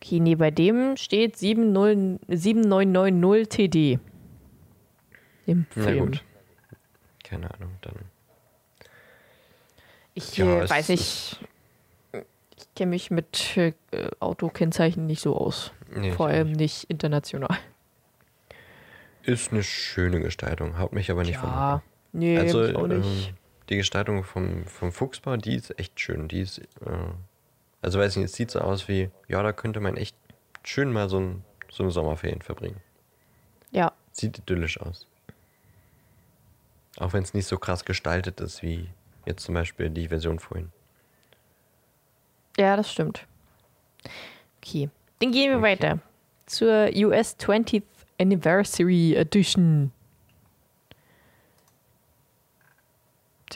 [0.03, 3.99] Okay, nee, bei dem steht 7990 TD.
[5.45, 5.85] Im Film.
[5.85, 6.23] Na gut.
[7.23, 7.93] Keine Ahnung, dann.
[10.15, 11.39] Ich ja, äh, weiß nicht.
[12.57, 13.73] Ich kenne mich mit äh,
[14.19, 15.71] Autokennzeichen nicht so aus.
[15.95, 17.59] Nee, Vor allem nicht international.
[19.23, 21.90] Ist eine schöne Gestaltung, haut mich aber nicht ja, von.
[22.13, 23.29] Nee, also, auch nicht.
[23.29, 23.35] Ähm,
[23.69, 26.27] die Gestaltung vom, vom Fuchsbau, die ist echt schön.
[26.27, 26.63] Die ist, äh,
[27.81, 30.15] also weiß nicht, es sieht so aus wie, ja, da könnte man echt
[30.63, 32.81] schön mal so, ein, so eine Sommerferien verbringen.
[33.71, 33.93] Ja.
[34.11, 35.07] Sieht idyllisch aus.
[36.97, 38.89] Auch wenn es nicht so krass gestaltet ist wie
[39.25, 40.71] jetzt zum Beispiel die Version vorhin.
[42.57, 43.25] Ja, das stimmt.
[44.57, 45.63] Okay, dann gehen wir okay.
[45.63, 45.99] weiter
[46.45, 47.83] zur US 20th
[48.19, 49.91] Anniversary Edition.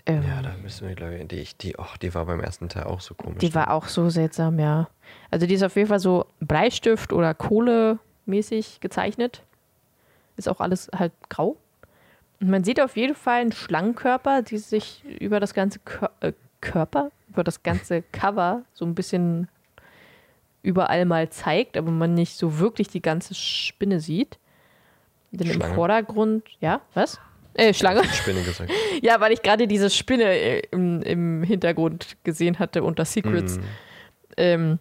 [0.06, 2.84] Ähm, ja, da müssen wir, glaube ich, die, die, oh, die war beim ersten Teil
[2.84, 3.40] auch so komisch.
[3.40, 4.88] Die war auch so seltsam, ja.
[5.32, 9.44] Also die ist auf jeden Fall so Bleistift oder Kohle-mäßig gezeichnet.
[10.38, 11.58] Ist auch alles halt grau.
[12.40, 16.34] Und man sieht auf jeden Fall einen Schlangenkörper, die sich über das ganze Kör äh,
[16.62, 19.48] Körper, über das ganze Cover so ein bisschen
[20.64, 24.40] überall mal zeigt, aber man nicht so wirklich die ganze Spinne sieht.
[25.32, 25.70] Denn Schlange.
[25.70, 27.20] im Vordergrund, ja, was?
[27.56, 28.04] Äh, Schlange.
[28.06, 28.72] Spinne gesagt.
[29.02, 33.58] ja, weil ich gerade diese Spinne äh, im, im Hintergrund gesehen hatte unter Secrets.
[33.58, 33.62] Mm.
[34.38, 34.80] Ähm,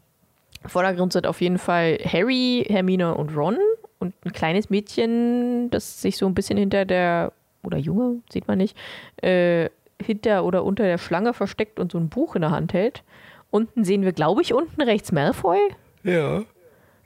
[0.63, 3.59] Im Vordergrund sind auf jeden Fall Harry, Hermine und Ron
[4.01, 7.33] und ein kleines Mädchen, das sich so ein bisschen hinter der,
[7.63, 8.77] oder Junge, sieht man nicht,
[9.23, 9.71] äh,
[10.03, 13.05] hinter oder unter der Schlange versteckt und so ein Buch in der Hand hält.
[13.51, 15.61] Unten sehen wir, glaube ich, unten rechts Malfoy.
[16.03, 16.43] Ja.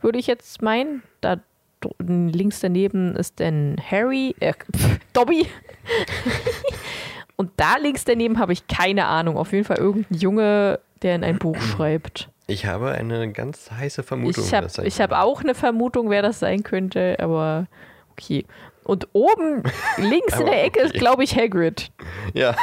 [0.00, 1.02] Würde ich jetzt meinen.
[1.20, 1.40] Da
[1.98, 4.52] links daneben ist dann Harry, äh,
[5.12, 5.46] Dobby.
[7.36, 9.36] Und da links daneben habe ich keine Ahnung.
[9.36, 12.28] Auf jeden Fall irgendein Junge, der in ein Buch schreibt.
[12.46, 14.42] Ich habe eine ganz heiße Vermutung.
[14.42, 17.66] Ich habe hab auch eine Vermutung, wer das sein könnte, aber
[18.10, 18.46] okay.
[18.84, 19.62] Und oben
[19.98, 20.88] links in der Ecke okay.
[20.88, 21.92] ist, glaube ich, Hagrid.
[22.32, 22.56] Ja.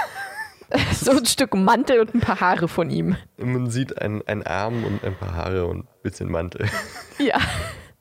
[0.91, 3.15] so ein Stück Mantel und ein paar Haare von ihm.
[3.37, 6.67] Man sieht einen, einen Arm und ein paar Haare und ein bisschen Mantel.
[7.19, 7.39] Ja.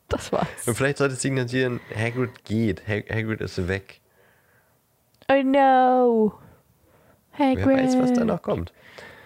[0.08, 0.46] Das war's.
[0.66, 2.86] Und vielleicht sollte es signalisieren, Hagrid geht.
[2.86, 4.00] Hag Hagrid ist weg.
[5.32, 6.34] I know.
[7.32, 7.66] Hagrid.
[7.66, 8.72] Wer weiß, was da noch kommt.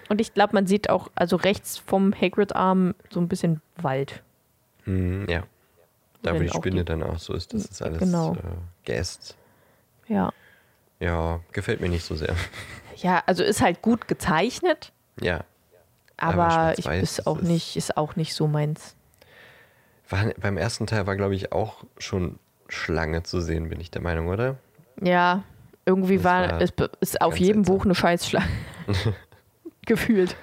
[0.09, 4.23] Und ich glaube, man sieht auch, also rechts vom Hagrid-Arm so ein bisschen Wald.
[4.87, 5.43] Mm, ja.
[6.23, 8.35] Da, wo die Spinne die, dann auch so ist, das ist alles genau.
[8.35, 8.38] äh,
[8.85, 9.37] geäst.
[10.09, 10.33] Ja.
[11.01, 12.35] Ja, gefällt mir nicht so sehr.
[13.01, 14.91] Ja, also ist halt gut gezeichnet.
[15.21, 15.45] Ja.
[16.17, 18.97] Aber, aber ich ist auch nicht, ist auch nicht so meins.
[20.09, 24.03] War, beim ersten Teil war, glaube ich, auch schon Schlange zu sehen, bin ich der
[24.03, 24.57] Meinung, oder?
[25.03, 25.42] Ja,
[25.85, 27.62] irgendwie das war, war, es ist auf jedem.
[27.62, 28.49] Buch eine Scheißschlange.
[29.87, 30.37] Gefühlt.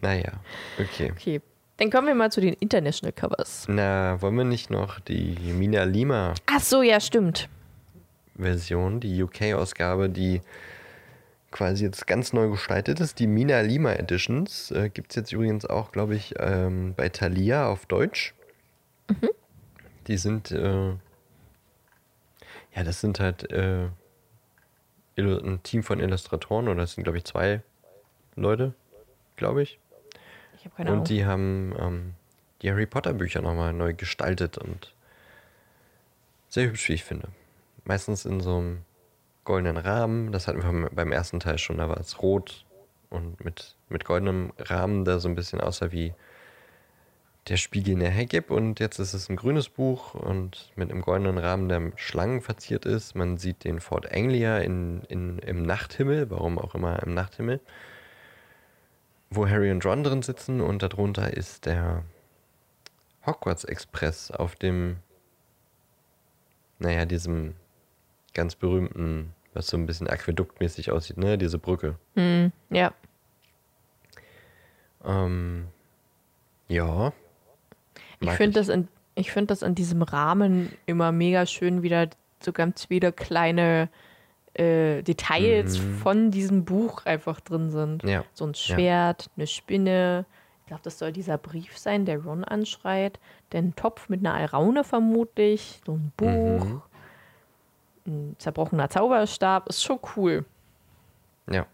[0.00, 0.32] Naja,
[0.78, 1.12] okay.
[1.12, 1.40] Okay.
[1.78, 3.66] Dann kommen wir mal zu den International Covers.
[3.68, 6.34] Na, wollen wir nicht noch die Mina Lima.
[6.46, 7.48] Ach so, ja, stimmt.
[8.36, 10.42] Version, die UK-Ausgabe, die
[11.50, 13.18] quasi jetzt ganz neu gestaltet ist.
[13.18, 17.68] Die Mina Lima Editions äh, gibt es jetzt übrigens auch, glaube ich, ähm, bei Thalia
[17.68, 18.34] auf Deutsch.
[19.20, 19.30] Mhm.
[20.06, 20.90] Die sind, äh,
[22.74, 23.88] ja, das sind halt äh,
[25.16, 27.62] ein Team von Illustratoren oder es sind, glaube ich, zwei
[28.34, 28.74] Leute,
[29.36, 29.78] glaube ich.
[30.56, 31.00] Ich habe keine Ahnung.
[31.00, 32.14] Und die haben ähm,
[32.62, 34.94] die Harry Potter Bücher nochmal neu gestaltet und
[36.48, 37.28] sehr hübsch, wie ich finde.
[37.84, 38.82] meistens in so einem
[39.44, 40.32] goldenen Rahmen.
[40.32, 42.64] Das hatten wir beim ersten Teil schon, da war es rot
[43.10, 46.14] und mit, mit goldenem Rahmen, der so ein bisschen aussah wie
[47.48, 48.50] der Spiegel in der Heckgib.
[48.50, 52.84] Und jetzt ist es ein grünes Buch und mit einem goldenen Rahmen, der Schlangen verziert
[52.84, 53.14] ist.
[53.14, 57.60] Man sieht den Fort Anglia in, in, im Nachthimmel, warum auch immer im Nachthimmel,
[59.30, 62.04] wo Harry und Ron drin sitzen und darunter ist der
[63.26, 64.96] Hogwarts Express auf dem,
[66.78, 67.54] naja, diesem
[68.34, 71.38] ganz berühmten, was so ein bisschen aquäduktmäßig aussieht, ne?
[71.38, 71.96] Diese Brücke.
[72.14, 72.92] Mm, ja.
[75.04, 75.68] Ähm,
[76.68, 77.12] ja.
[78.22, 82.08] Ich finde das, in- ich find das in diesem Rahmen immer mega schön, wieder
[82.42, 83.88] so ganz wieder kleine
[84.54, 85.94] äh, Details Mhm.
[85.98, 88.02] von diesem Buch einfach drin sind.
[88.04, 88.24] Ja.
[88.34, 90.26] So ein Schwert, eine Spinne.
[90.60, 93.18] Ich glaube, das soll dieser Brief sein, der Ron anschreit.
[93.54, 95.80] Den Topf mit einer Alraune vermutlich.
[95.86, 96.64] So ein Buch.
[96.64, 96.82] Mhm.
[98.06, 99.68] Ein zerbrochener Zauberstab.
[99.68, 100.44] Ist schon cool.
[101.50, 101.66] Ja.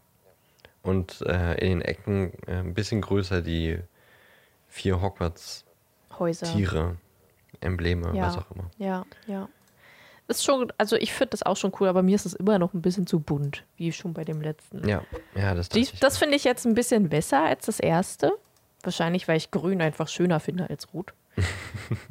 [0.82, 3.78] Und äh, in den Ecken äh, ein bisschen größer die
[4.68, 5.67] vier Hogwarts-Tiere,
[6.18, 6.46] Häuser.
[7.61, 8.26] Embleme, Ja.
[8.26, 8.70] was auch immer.
[8.78, 9.48] Ja, ja.
[10.28, 12.74] Ist schon, also ich finde das auch schon cool, aber mir ist es immer noch
[12.74, 14.87] ein bisschen zu bunt, wie schon bei dem letzten.
[14.87, 15.02] Ja,
[15.35, 18.33] ja, das Die, das finde ich jetzt ein bisschen besser als das erste.
[18.83, 21.14] Wahrscheinlich, weil ich grün einfach schöner finde als rot.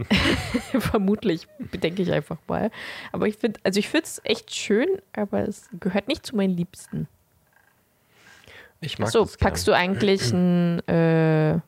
[0.80, 2.72] Vermutlich, denke ich einfach mal.
[3.12, 6.56] Aber ich finde, also ich finde es echt schön, aber es gehört nicht zu meinen
[6.58, 7.08] Liebsten.
[8.82, 9.50] Ich mag So, das gern.
[9.50, 11.60] packst du eigentlich n, äh,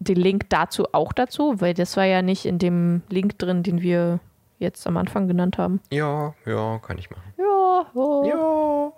[0.00, 1.60] den Link dazu auch dazu?
[1.60, 4.18] Weil das war ja nicht in dem Link drin, den wir
[4.58, 5.80] jetzt am Anfang genannt haben.
[5.90, 7.32] Ja, ja, kann ich machen.
[7.38, 8.24] Ja, ja.
[8.24, 8.92] Ja.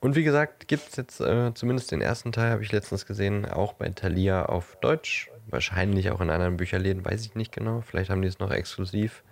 [0.00, 3.46] Und wie gesagt, gibt es jetzt äh, zumindest den ersten Teil, habe ich letztens gesehen,
[3.46, 5.30] auch bei Thalia auf Deutsch.
[5.48, 7.80] Wahrscheinlich auch in anderen Bücherläden, weiß ich nicht genau.
[7.80, 9.24] Vielleicht haben die es noch exklusiv.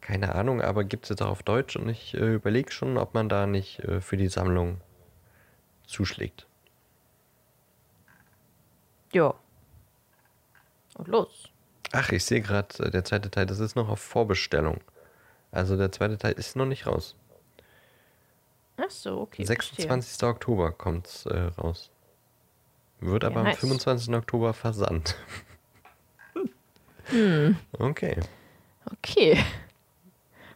[0.00, 3.14] Keine Ahnung, aber gibt es jetzt auch auf Deutsch und ich äh, überlege schon, ob
[3.14, 4.80] man da nicht äh, für die Sammlung
[5.86, 6.46] zuschlägt.
[9.12, 9.34] Ja.
[11.00, 11.48] Und los.
[11.92, 14.80] Ach, ich sehe gerade, äh, der zweite Teil, das ist noch auf Vorbestellung.
[15.50, 17.16] Also der zweite Teil ist noch nicht raus.
[18.76, 19.44] Ach so, okay.
[19.44, 20.22] 26.
[20.24, 21.90] Oktober kommt es äh, raus.
[23.00, 23.54] Wird Ja, aber nice.
[23.54, 24.14] am 25.
[24.14, 25.16] Oktober versandt.
[27.06, 27.56] Hm.
[27.72, 28.14] Okay.
[28.14, 28.30] verstehe.
[28.92, 29.44] Okay.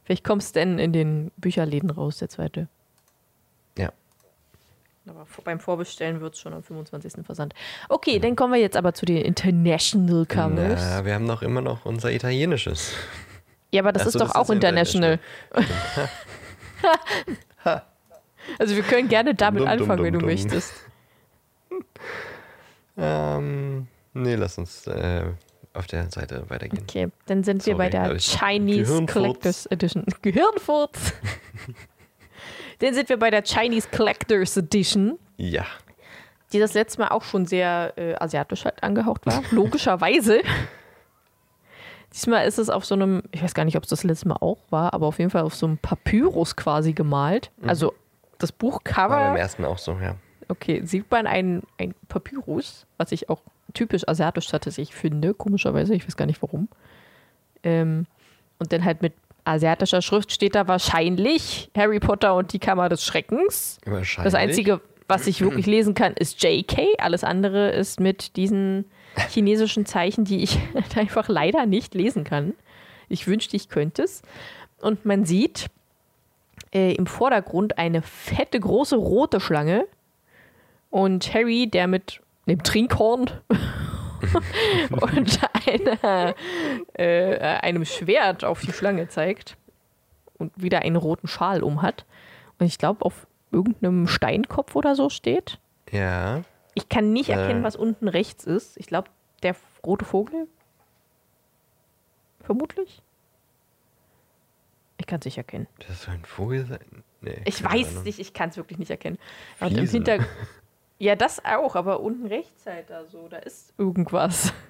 [0.05, 2.69] Vielleicht kommst denn in den Bücherläden raus, der zweite.
[5.07, 7.25] Aber beim Vorbestellen wird es schon am 25.
[7.27, 7.55] versandt.
[7.89, 10.83] Okay, dann kommen wir jetzt aber zu den International Covers.
[10.83, 12.93] Na, wir haben noch immer noch unser italienisches.
[13.71, 15.19] Ja, aber das Ach ist doch das auch ist ja international.
[18.59, 20.37] also wir können gerne damit Dum, dum, anfangen, wenn du dum, dum.
[20.37, 20.73] möchtest.
[22.97, 25.25] Ähm, nee, lass uns äh,
[25.73, 26.85] auf der Seite weitergehen.
[26.85, 29.05] Okay, dann sind wir Sorry, bei der Chinese.
[29.07, 30.05] Collectors Edition.
[30.23, 31.13] Gehirnfurz.
[32.81, 35.65] dann sind wir bei der Chinese Collectors Edition, Ja.
[36.53, 39.43] die das letzte Mal auch schon sehr äh, asiatisch halt angehaucht war.
[39.51, 40.41] Logischerweise.
[42.13, 44.37] Diesmal ist es auf so einem, ich weiß gar nicht, ob es das letzte Mal
[44.41, 47.51] auch war, aber auf jeden Fall auf so einem Papyrus quasi gemalt.
[47.67, 47.93] Also
[48.39, 48.55] das Mhm.
[48.67, 49.09] War Buchcover.
[49.09, 50.15] beim ersten auch so, ja.
[50.49, 53.41] Okay, sieht man ein, ein Papyrus, was ich auch
[53.73, 56.69] typisch asiatisch tatsächlich finde, komischerweise, ich weiß gar nicht warum.
[57.65, 58.07] Ähm,
[58.59, 63.05] und dann halt mit asiatischer Schrift steht da wahrscheinlich Harry Potter und die Kammer des
[63.05, 63.79] Schreckens.
[63.85, 64.33] Wahrscheinlich.
[64.33, 66.99] Das Einzige, was ich wirklich lesen kann, ist JK.
[66.99, 68.87] Alles andere ist mit diesen
[69.31, 70.59] chinesischen Zeichen, die ich
[70.97, 72.55] einfach leider nicht lesen kann.
[73.09, 74.23] Ich wünschte, ich könnte es.
[74.81, 75.67] Und man sieht
[76.73, 79.87] äh, im Vordergrund eine fette, große rote Schlange.
[80.91, 83.31] Und Harry, der mit einem Trinkhorn
[84.91, 86.35] und einer,
[86.95, 89.57] äh, einem Schwert auf die Schlange zeigt
[90.39, 92.05] und wieder einen roten Schal um hat.
[92.59, 95.59] Und ich glaube, auf irgendeinem Steinkopf oder so steht.
[95.91, 96.43] Ja.
[96.75, 97.65] Ich kann nicht erkennen, Äh.
[97.65, 98.77] was unten rechts ist.
[98.79, 99.09] Ich glaube,
[99.43, 99.55] der
[99.85, 100.49] rote Vogel.
[102.41, 103.01] Vermutlich.
[104.99, 105.67] Ich kann es nicht erkennen.
[105.87, 107.05] Das soll ein Vogel sein?
[107.21, 107.41] Nee.
[107.45, 108.05] Ich weiß es Ahnung.
[108.05, 109.19] nicht, ich kann es wirklich nicht erkennen.
[109.61, 110.27] Und im Fliese.
[110.99, 114.53] Ja, das auch, aber unten rechts halt da so, da ist irgendwas.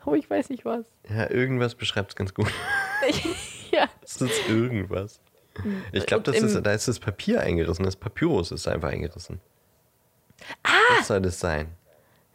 [0.00, 0.86] Aber ich weiß nicht was.
[1.08, 2.46] Ja, irgendwas beschreibt es ganz gut.
[3.72, 3.88] ja.
[4.00, 5.20] Das ist irgendwas.
[5.90, 7.84] Ich glaube, da ist das Papier eingerissen.
[7.84, 9.40] Das Papyrus ist einfach eingerissen.
[10.62, 10.70] Ah!
[10.98, 11.72] Was soll das sein?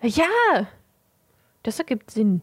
[0.02, 0.68] Ja!
[1.64, 2.42] Das ergibt Sinn.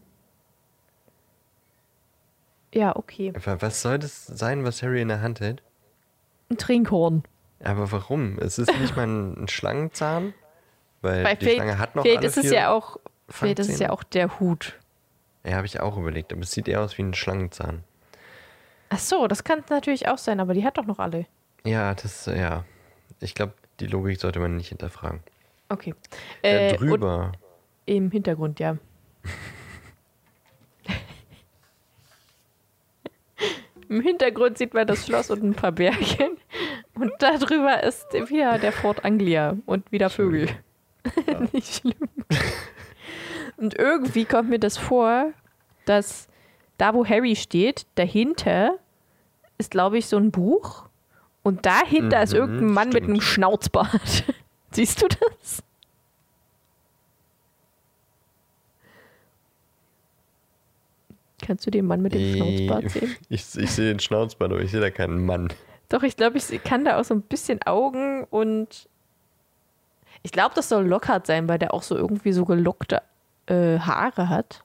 [2.73, 3.33] Ja, okay.
[3.35, 5.63] Was soll das sein, was Harry in der Hand hält?
[6.51, 7.25] Ein Trinkhorn.
[7.63, 8.39] Aber warum?
[8.39, 10.35] Es ist nicht mal ein ein Schlangenzahn,
[11.03, 12.99] weil Weil die vielleicht, Schlange hat noch vielleicht alle ist es ja auch,
[13.29, 14.75] vielleicht ist es ja auch der Hut.
[15.45, 17.83] Ja, habe ich auch überlegt, aber es sieht eher aus wie ein Schlangenzahn.
[18.91, 21.27] Ach so, das kann natürlich auch sein, aber die hat doch noch alle.
[21.65, 22.65] Ja, das, ja.
[23.21, 25.21] Ich glaube, die Logik sollte man nicht hinterfragen.
[25.69, 25.95] Okay.
[26.43, 27.33] Äh, Äh, drüber.
[27.87, 28.77] Im Hintergrund, ja.
[33.89, 36.37] Im Hintergrund sieht man das Schloss und ein paar Berge.
[37.01, 40.49] Und darüber ist wieder der Fort Anglia und wieder Vögel.
[41.53, 42.09] Nicht schlimm.
[43.57, 45.33] Und irgendwie kommt mir das vor,
[45.85, 46.29] dass
[46.77, 48.79] da, wo Harry steht, dahinter
[49.59, 50.89] ist, glaube ich, so ein Buch.
[51.43, 53.11] Und dahinter ist Mhm, irgendein Mann mit stimmt.
[53.11, 54.25] einem Schnauzbart.
[54.73, 55.63] Siehst du das?
[61.41, 63.17] Kannst du den Mann mit dem Schnauzbart sehen?
[63.29, 65.49] Ich, ich sehe den Schnauzbart, aber ich sehe da keinen Mann.
[65.89, 68.89] Doch, ich glaube, ich kann da auch so ein bisschen Augen und
[70.23, 73.03] ich glaube, das soll Lockhart sein, weil der auch so irgendwie so gelockte
[73.47, 74.65] äh, Haare hat.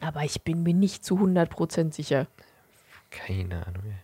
[0.00, 2.26] Aber ich bin mir nicht zu 100% sicher.
[3.10, 3.94] Keine Ahnung.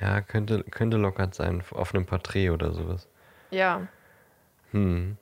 [0.00, 3.08] Ja, könnte, könnte lockert sein, auf einem Porträt oder sowas.
[3.50, 3.88] Ja.
[4.72, 5.16] Hm.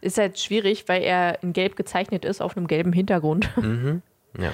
[0.00, 3.56] Ist halt schwierig, weil er in gelb gezeichnet ist auf einem gelben Hintergrund.
[3.56, 4.02] Mhm.
[4.38, 4.52] Ja.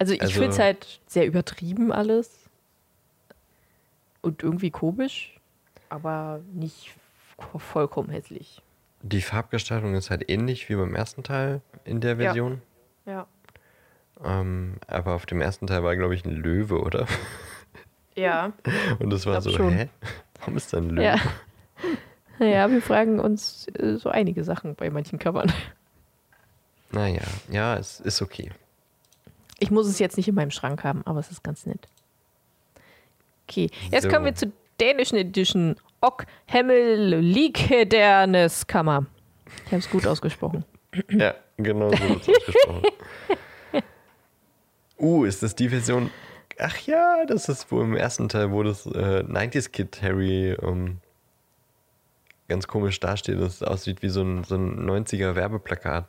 [0.00, 2.48] Also ich Also- finde es halt sehr übertrieben alles.
[4.22, 5.38] Und irgendwie komisch,
[5.88, 6.90] aber nicht
[7.38, 8.60] vo- vollkommen hässlich.
[9.02, 12.16] Die Farbgestaltung ist halt ähnlich wie beim ersten Teil in der Ja.
[12.16, 12.60] Version.
[13.06, 13.26] Ja.
[14.22, 17.06] Ähm, aber auf dem ersten Teil war, glaube ich, ein Löwe, oder?
[18.14, 18.52] Ja.
[18.98, 19.72] Und das war so, schon.
[19.72, 19.88] hä?
[20.40, 21.04] Warum ist da ein Löwe?
[21.04, 21.16] Ja.
[22.38, 25.52] Naja, wir fragen uns äh, so einige Sachen bei manchen Covern.
[26.90, 27.20] Naja,
[27.50, 28.50] ja, es ist okay.
[29.60, 31.86] Ich muss es jetzt nicht in meinem Schrank haben, aber es ist ganz nett.
[33.48, 34.08] Okay, jetzt So.
[34.08, 34.50] kommen wir zur
[34.80, 35.76] dänischen Edition.
[36.00, 39.06] Ok Hemmel Likedernes Kammer.
[39.66, 40.64] Ich habe es gut ausgesprochen.
[41.10, 42.82] Ja, genau so ausgesprochen.
[44.98, 46.10] uh, ist das die Version?
[46.58, 50.98] Ach ja, das ist wo im ersten Teil, wo das äh, 90s Kid Harry ähm,
[52.48, 53.40] ganz komisch dasteht.
[53.40, 56.06] Das aussieht wie so ein, so ein 90er Werbeplakat.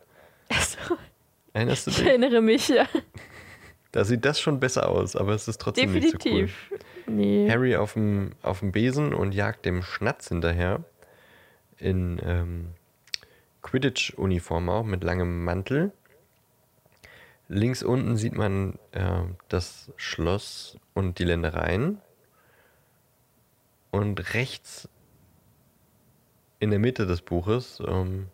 [0.49, 0.78] Also,
[1.54, 2.06] Erinnerst du ich dich?
[2.08, 2.86] erinnere mich, ja.
[3.92, 6.48] Da sieht das schon besser aus, aber es ist trotzdem nicht so cool.
[6.48, 6.72] Definitiv.
[7.08, 7.50] Nee.
[7.50, 10.84] Harry auf dem, auf dem Besen und jagt dem Schnatz hinterher.
[11.78, 12.68] In ähm,
[13.62, 15.92] Quidditch-Uniform auch, mit langem Mantel.
[17.48, 22.00] Links unten sieht man äh, das Schloss und die Ländereien.
[23.89, 24.88] Und rechts
[26.60, 28.28] in der Mitte des Buches ähm,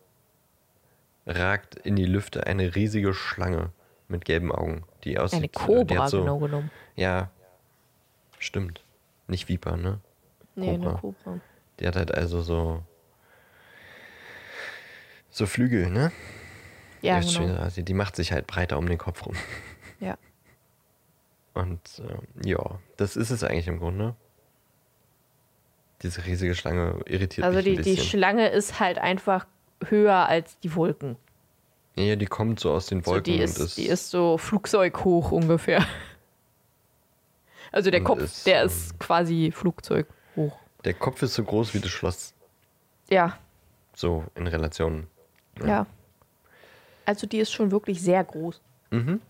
[1.25, 3.71] ragt in die Lüfte eine riesige Schlange
[4.07, 5.37] mit gelben Augen, die aussieht.
[5.37, 6.71] Eine äh, die Kobra, so, genau genommen.
[6.95, 7.29] Ja,
[8.39, 8.83] stimmt.
[9.27, 9.99] Nicht Viper, ne?
[10.55, 10.99] Nee, eine Kobra.
[10.99, 11.39] Kobra.
[11.79, 12.83] Die hat halt also so.
[15.29, 16.11] So Flügel, ne?
[17.01, 17.61] Ja, schon, genau.
[17.61, 19.35] also die macht sich halt breiter um den Kopf rum.
[19.99, 20.17] Ja.
[21.53, 24.15] Und ähm, ja, das ist es eigentlich im Grunde.
[26.03, 28.05] Diese riesige Schlange irritiert Also mich die, ein die bisschen.
[28.07, 29.47] Schlange ist halt einfach
[29.85, 31.17] höher als die Wolken.
[31.97, 33.77] Ja, die kommt so aus den So, Wolken die, und ist, ist.
[33.77, 35.85] die ist so flugzeughoch ungefähr.
[37.69, 40.57] Also der Kopf, ist, der ist quasi flugzeughoch.
[40.85, 42.33] der Kopf ist so groß wie das Schloss.
[43.09, 43.37] Ja,
[43.93, 45.07] So in Relation.
[45.63, 45.85] ja.
[47.05, 48.61] Also die ist schon wirklich sehr groß.
[48.91, 49.21] Mhm.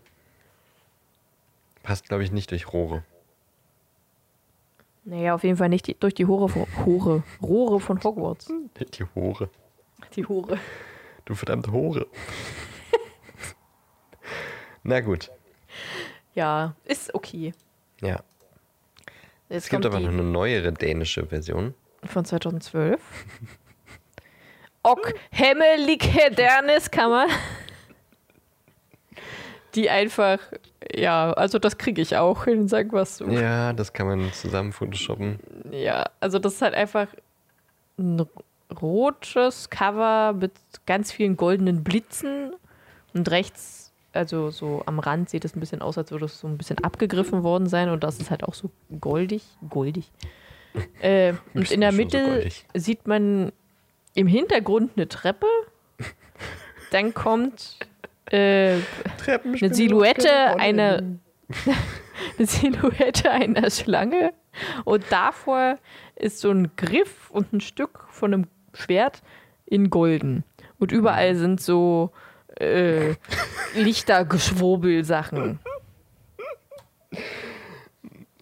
[1.82, 3.03] Passt, glaube ich, nicht durch Rohre.
[5.03, 8.51] Naja, auf jeden Fall nicht die, durch die Rohre von, Rohre, Rohre von Hogwarts.
[8.93, 9.49] Die Hore.
[10.15, 10.59] Die Rohre.
[11.28, 12.07] Du verdammte Hore.
[14.84, 15.30] Na gut.
[16.34, 17.53] Ja, ist okay.
[17.99, 18.21] Ja.
[19.49, 21.73] Jetzt Es gibt aber noch eine neuere dänische Version.
[22.05, 23.01] von 2012.
[24.84, 27.28] Ok Hemmelig Hedernes Kammer.
[29.75, 30.39] Die einfach,
[30.95, 33.25] ja, also das kriege ich auch hin, sag was so.
[33.28, 35.39] Ja, das kann man zusammen photoshoppen.
[35.71, 37.09] Ja, also das ist halt einfach
[37.99, 38.25] ein
[38.82, 40.51] rotes Cover mit
[40.86, 42.53] ganz vielen goldenen Blitzen.
[43.13, 46.47] Und rechts, also so am Rand sieht es ein bisschen aus, als würde es so
[46.47, 47.89] ein bisschen abgegriffen worden sein.
[47.89, 50.11] Und das ist halt auch so goldig, goldig.
[51.01, 52.65] Äh, und in der so Mitte goldig.
[52.75, 53.51] sieht man
[54.13, 55.47] im Hintergrund eine Treppe,
[56.91, 57.80] dann kommt
[58.28, 58.75] äh,
[59.25, 61.01] eine Silhouette einer
[62.38, 64.34] eine Silhouette einer Schlange.
[64.86, 65.78] Und davor
[66.15, 68.47] ist so ein Griff und ein Stück von einem
[68.78, 69.21] Schwert
[69.65, 70.43] in golden.
[70.80, 72.11] Und überall sind so
[72.59, 73.15] äh,
[73.75, 75.59] Lichtergeschwurbel-Sachen.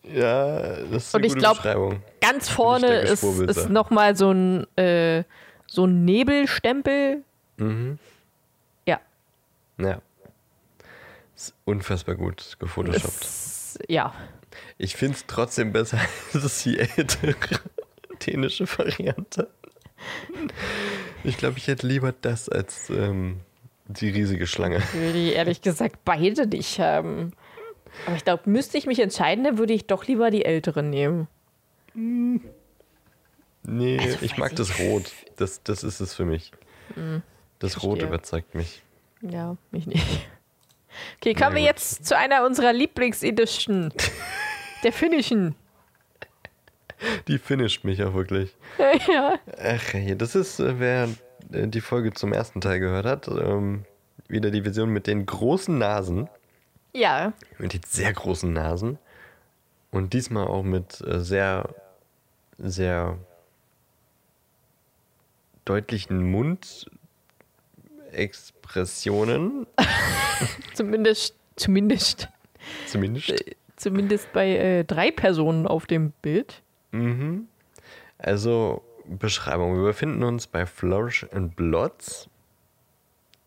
[0.04, 2.02] Ja, das ist Und eine ich gute glaub, Beschreibung.
[2.22, 5.24] Ganz vorne ist, ist nochmal so ein, äh,
[5.68, 7.24] so ein Nebelstempel.
[7.58, 7.98] Mhm.
[8.86, 9.00] Ja.
[9.80, 10.02] Ja.
[11.36, 13.28] Ist unfassbar gut gefotoshoppt.
[13.88, 14.14] Ja.
[14.78, 16.00] Ich finde es trotzdem besser
[16.34, 17.36] als die ältere
[18.26, 19.50] dänische Variante.
[21.24, 23.40] Ich glaube, ich hätte lieber das als ähm,
[23.88, 24.78] die riesige Schlange.
[24.78, 27.34] Ich will die ehrlich gesagt beide nicht haben.
[28.06, 31.28] Aber ich glaube, müsste ich mich entscheiden, dann würde ich doch lieber die ältere nehmen.
[33.64, 34.58] Nee, Also, ich mag ich.
[34.58, 35.12] das Rot.
[35.38, 36.52] Das, das ist es für mich.
[37.60, 38.84] Das Rot überzeugt mich.
[39.22, 40.06] Ja, mich nicht.
[41.18, 43.92] Okay, kommen Na wir jetzt zu einer unserer Lieblingsedition.
[44.84, 45.56] Der finnischen.
[47.28, 48.56] Die finisht mich auch wirklich.
[49.08, 49.38] ja.
[49.58, 51.10] Ach, das ist, äh, wer
[51.52, 53.86] äh, die Folge zum ersten Teil gehört hat, ähm,
[54.28, 56.30] wieder die Version mit den großen Nasen,
[56.94, 57.34] Ja.
[57.58, 58.98] mit den sehr großen Nasen
[59.92, 61.70] und diesmal auch mit äh, sehr,
[62.58, 63.18] sehr
[65.66, 66.24] deutlichen
[68.12, 69.68] Mundexpressionen,
[70.74, 72.28] Zumindest, zumindest,
[72.88, 73.46] zumindest.
[73.78, 76.62] zumindest bei äh, drei Personen auf dem Bild.
[76.92, 77.48] Mhm.
[78.18, 79.76] Also, Beschreibung.
[79.76, 82.30] Wir befinden uns bei Flourish and Blots.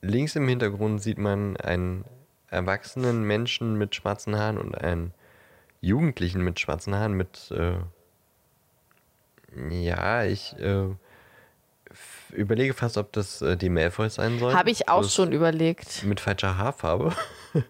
[0.01, 2.05] Links im Hintergrund sieht man einen
[2.51, 5.13] erwachsenen Menschen mit schwarzen Haaren und einen
[5.81, 7.79] Jugendlichen mit schwarzen Haaren mit, äh,
[9.71, 10.87] ja, ich äh,
[12.33, 14.57] überlege fast, ob das äh, die Malfoys sein sollen.
[14.57, 16.05] Habe ich auch schon überlegt.
[16.05, 17.13] Mit falscher Haarfarbe.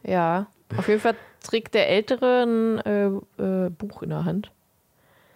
[0.03, 0.49] Ja.
[0.77, 3.07] Auf jeden Fall trägt der Ältere ein äh,
[3.67, 4.51] äh, Buch in der Hand.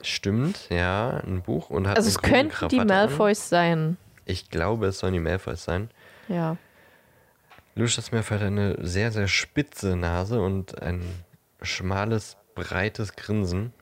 [0.03, 2.87] Stimmt, ja, ein Buch und hat Also es könnten die Krawatte an.
[2.89, 3.97] Malfoys sein.
[4.25, 5.91] Ich glaube, es sollen die Malfoys sein.
[6.29, 6.57] Ja.
[7.75, 11.03] Lucius Malfoy hat eine sehr, sehr spitze Nase und ein
[11.63, 13.73] schmales, breites Grinsen.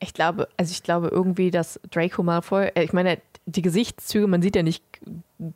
[0.00, 4.42] Ich glaube, also ich glaube irgendwie, dass Draco Malfoy, äh, ich meine, die Gesichtszüge, man
[4.42, 4.84] sieht ja nicht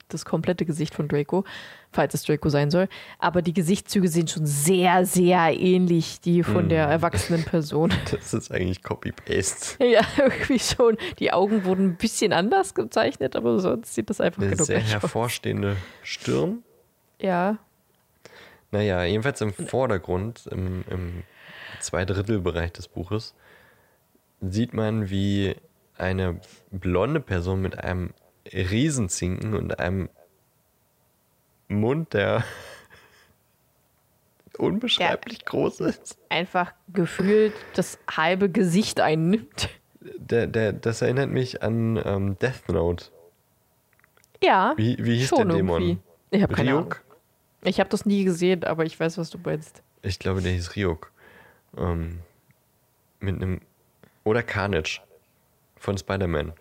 [0.08, 1.44] das komplette Gesicht von Draco,
[1.92, 2.88] falls es Draco sein soll,
[3.18, 7.92] aber die Gesichtszüge sehen schon sehr, sehr ähnlich die von der erwachsenen Person.
[8.10, 9.84] Das ist eigentlich Copy-Paste.
[9.84, 10.96] ja, irgendwie schon.
[11.18, 14.80] Die Augen wurden ein bisschen anders gezeichnet, aber sonst sieht das einfach Eine genau sehr
[14.80, 16.62] hervorstehende Stirn.
[17.20, 17.58] Ja,
[18.70, 21.22] Naja, jedenfalls im Vordergrund, im, im
[21.80, 23.34] Zweidrittelbereich des Buches,
[24.40, 25.56] sieht man, wie
[25.96, 28.14] eine blonde Person mit einem
[28.52, 30.08] Riesenzinken und einem
[31.70, 32.44] Mund, der
[34.58, 36.18] unbeschreiblich groß ist.
[36.28, 39.68] einfach gefühlt das halbe Gesicht einnimmt.
[40.00, 43.06] Der, der, das erinnert mich an ähm, Death Note.
[44.42, 45.82] Ja, Wie, wie hieß schon der Dämon?
[45.82, 46.02] irgendwie.
[46.30, 46.84] Ich habe keine Ahnung.
[46.84, 47.04] Ryuk?
[47.62, 49.82] Ich habe das nie gesehen, aber ich weiß, was du meinst.
[50.02, 51.12] Ich glaube, der hieß Ryuk.
[51.76, 52.20] Ähm,
[53.20, 53.60] mit einem.
[54.24, 55.00] Oder Carnage.
[55.76, 56.52] Von Spider-Man.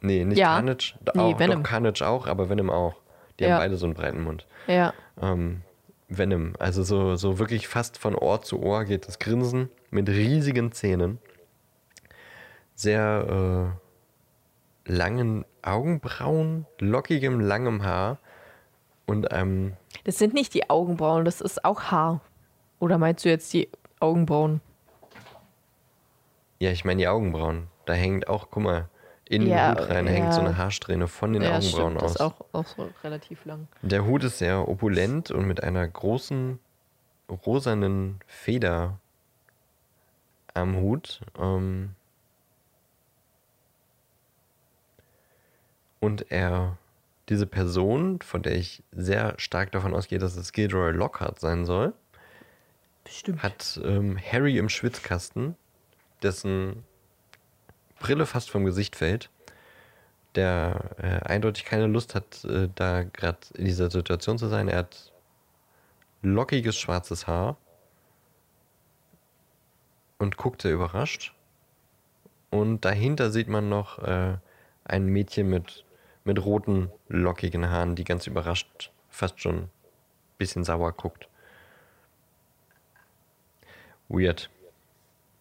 [0.00, 0.54] Nee, nicht Ja.
[0.54, 0.94] Carnage.
[1.14, 1.62] Nee, auch, Venom.
[1.62, 2.94] Doch, Carnage auch, aber Venom auch.
[3.38, 3.50] Die Ja.
[3.50, 4.46] haben beide so einen breiten Mund.
[4.66, 4.92] Ja.
[5.20, 5.62] Ähm,
[6.08, 6.52] Venom.
[6.58, 11.18] Also so, so wirklich fast von Ohr zu Ohr geht das Grinsen mit riesigen Zähnen.
[12.74, 13.72] Sehr
[14.86, 18.18] äh, langen Augenbrauen, lockigem, langem Haar
[19.06, 19.74] und einem
[20.04, 22.20] Das sind nicht die Augenbrauen, das ist auch Haar.
[22.80, 23.68] Oder meinst du jetzt die
[24.00, 24.60] Augenbrauen?
[26.58, 27.68] Ja, ich meine die Augenbrauen.
[27.86, 28.88] Da hängt auch, guck mal,
[29.26, 30.12] in Ja, den Hut rein ja.
[30.12, 32.02] hängt so eine Haarsträhne von den ja, Augenbrauen stimmt, aus.
[32.02, 33.68] das ist auch, auch so relativ lang.
[33.82, 36.58] Der Hut ist sehr opulent und mit einer großen
[37.28, 38.98] rosanen Feder
[40.52, 41.20] am Hut.
[41.38, 41.94] Ähm
[46.00, 46.76] und er,
[47.30, 51.94] diese Person, von der ich sehr stark davon ausgehe, dass es Gilderoy Lockhart sein soll,
[53.04, 53.42] Bestimmt.
[53.42, 55.56] hat ähm, Harry im Schwitzkasten,
[56.22, 56.84] dessen
[58.04, 59.30] Brille fast vom Gesicht fällt,
[60.34, 64.68] der äh, eindeutig keine Lust hat, äh, da gerade in dieser Situation zu sein.
[64.68, 65.10] Er hat
[66.20, 67.56] lockiges schwarzes Haar
[70.18, 71.34] und guckt sehr überrascht.
[72.50, 74.36] Und dahinter sieht man noch äh,
[74.84, 75.86] ein Mädchen mit,
[76.24, 79.70] mit roten, lockigen Haaren, die ganz überrascht, fast schon ein
[80.36, 81.26] bisschen sauer guckt.
[84.10, 84.50] Weird.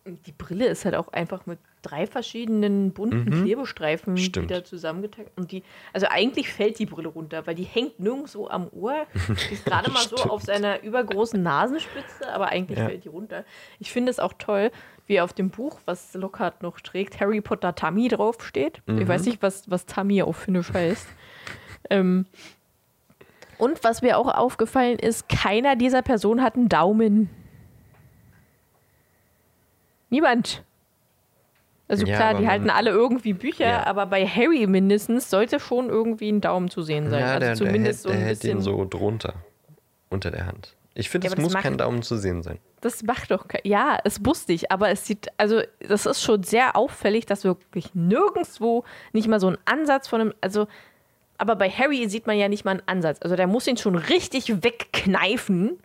[0.05, 4.17] Die Brille ist halt auch einfach mit drei verschiedenen bunten Klebestreifen Mhm.
[4.17, 4.49] Stimmt.
[4.49, 5.29] wieder zusammentackt.
[5.38, 5.61] Und die,
[5.93, 9.05] also eigentlich fällt die Brille runter, weil die hängt nirgendwo am Ohr.
[9.49, 12.86] Die ist gerade mal so auf seiner übergroßen Nasenspitze, aber eigentlich Ja.
[12.88, 13.43] fällt die runter.
[13.79, 14.71] Ich finde es auch toll,
[15.05, 18.81] wie auf dem Buch, was Lockhart noch trägt, Harry Potter Tammy draufsteht.
[18.88, 19.07] Ich Mhm.
[19.07, 21.07] weiß nicht, was, was Tammy auf Finnisch heißt.
[21.89, 22.25] ähm,
[23.57, 27.29] und was mir auch aufgefallen ist, keiner dieser Personen hat einen Daumen.
[30.09, 30.63] Niemand.
[31.88, 33.86] Also Ja, klar, die halten alle irgendwie Bücher, Ja.
[33.86, 37.19] aber bei Harry mindestens sollte schon irgendwie ein Daumen zu sehen sein.
[37.19, 38.57] Ja, also der, zumindest der, hält, so ein der hält bisschen.
[38.57, 39.34] den so drunter,
[40.09, 40.75] unter der Hand.
[40.95, 42.59] Ich finde, es muss macht- kein Daumen zu sehen sein.
[42.81, 43.61] Das macht doch kein.
[43.63, 47.93] Ja, es wusste ich, aber es sieht, also das ist schon sehr auffällig, dass wirklich
[47.95, 50.67] nirgendwo nicht mal so ein Ansatz von einem, also,
[51.38, 53.17] aber bei Harry sieht man ja nicht mal einen Ansatz.
[53.21, 55.79] Also der muss ihn schon richtig wegkneifen.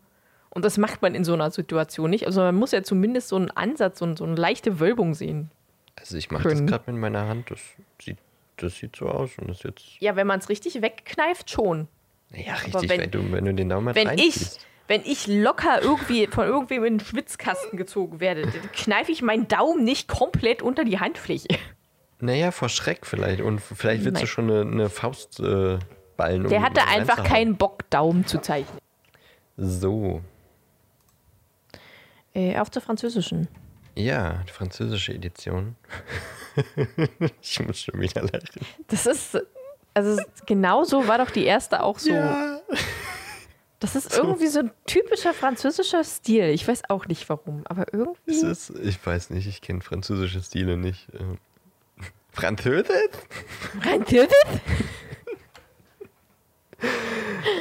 [0.51, 2.26] Und das macht man in so einer Situation nicht.
[2.26, 5.51] Also man muss ja zumindest so einen Ansatz, so, ein- so eine leichte Wölbung sehen.
[5.99, 7.51] Also ich mache das gerade mit meiner Hand.
[7.51, 7.61] Das
[8.03, 8.18] sieht,
[8.57, 9.84] das sieht so aus und das jetzt.
[10.01, 11.88] Ja, wenn man es richtig wegkneift, schon.
[12.32, 16.26] Ja, richtig, wenn- wenn, du, wenn du den Daumen Wenn ich, wenn ich locker irgendwie
[16.26, 20.84] von irgendwem in den Schwitzkasten gezogen werde, dann kneife ich meinen Daumen nicht komplett unter
[20.84, 21.49] die Handfläche.
[22.20, 23.40] Naja, vor Schreck vielleicht.
[23.42, 24.22] Und vielleicht willst Nein.
[24.22, 25.78] du schon eine, eine Faust äh,
[26.16, 26.42] ballen.
[26.44, 28.78] um Der hatte ihn einfach keinen Bock, Daumen zu zeichnen.
[29.57, 30.20] So.
[32.34, 33.49] Äh, auf zur französischen.
[33.99, 35.74] Ja, die französische Edition.
[37.42, 38.64] ich muss schon wieder lachen.
[38.86, 39.36] Das ist,
[39.92, 42.12] also genau so war doch die erste auch so.
[43.80, 46.44] Das ist irgendwie so ein typischer französischer Stil.
[46.51, 48.30] Ich weiß auch nicht warum, aber irgendwie.
[48.30, 51.09] Es ist, ich weiß nicht, ich kenne französische Stile nicht.
[51.18, 51.38] Ähm,
[52.30, 52.94] Französisch?
[53.80, 54.28] Französisch?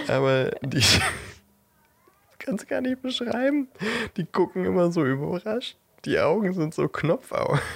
[0.07, 0.83] Aber die
[2.38, 3.69] kannst du gar nicht beschreiben.
[4.17, 5.77] Die gucken immer so überrascht.
[6.08, 7.60] Die Augen sind so Knopfaugen.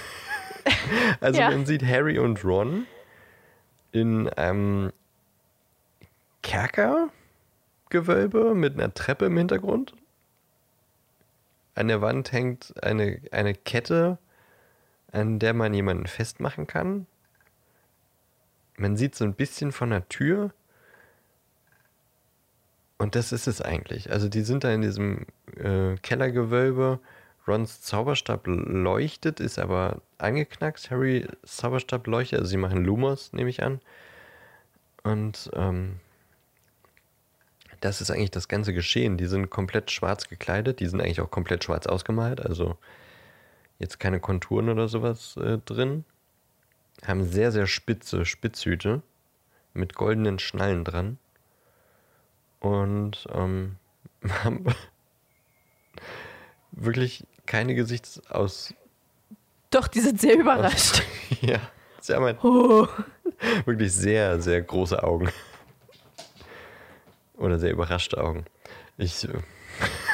[1.20, 1.50] Also Ja.
[1.50, 2.86] man sieht Harry und Ron
[3.90, 4.92] in einem
[6.42, 9.92] Kerkergewölbe mit einer Treppe im Hintergrund.
[11.74, 14.18] An der Wand hängt eine, eine Kette,
[15.10, 17.06] an der man jemanden festmachen kann.
[18.76, 20.52] Man sieht so ein bisschen von der Tür.
[22.98, 24.10] Und das ist es eigentlich.
[24.12, 25.26] Also die sind da in diesem
[25.56, 27.00] äh, Kellergewölbe.
[27.46, 30.90] Rons Zauberstab leuchtet, ist aber angeknackst.
[30.90, 33.80] Harrys Zauberstab leuchtet, also sie machen Lumos, nehme ich an.
[35.02, 35.98] Und ähm,
[37.80, 39.16] das ist eigentlich das ganze Geschehen.
[39.16, 42.76] Die sind komplett schwarz gekleidet, die sind eigentlich auch komplett schwarz ausgemalt, also
[43.80, 46.04] jetzt keine Konturen oder sowas äh, drin.
[47.04, 49.02] Haben sehr, sehr spitze Spitzhüte
[49.74, 51.18] mit goldenen Schnallen dran.
[52.60, 53.76] Und ähm,
[54.44, 54.64] haben
[56.70, 58.74] wirklich keine Gesichtsaus.
[59.70, 61.02] Doch, die sind sehr überrascht.
[61.40, 61.58] Ja,
[62.00, 62.86] sie haben halt Oh.
[63.64, 65.30] wirklich sehr, sehr große Augen.
[67.36, 68.44] Oder sehr überraschte Augen.
[68.98, 69.32] Ich äh,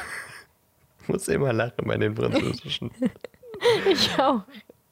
[1.09, 2.91] muss immer lachen bei den französischen.
[3.91, 4.43] Ich auch.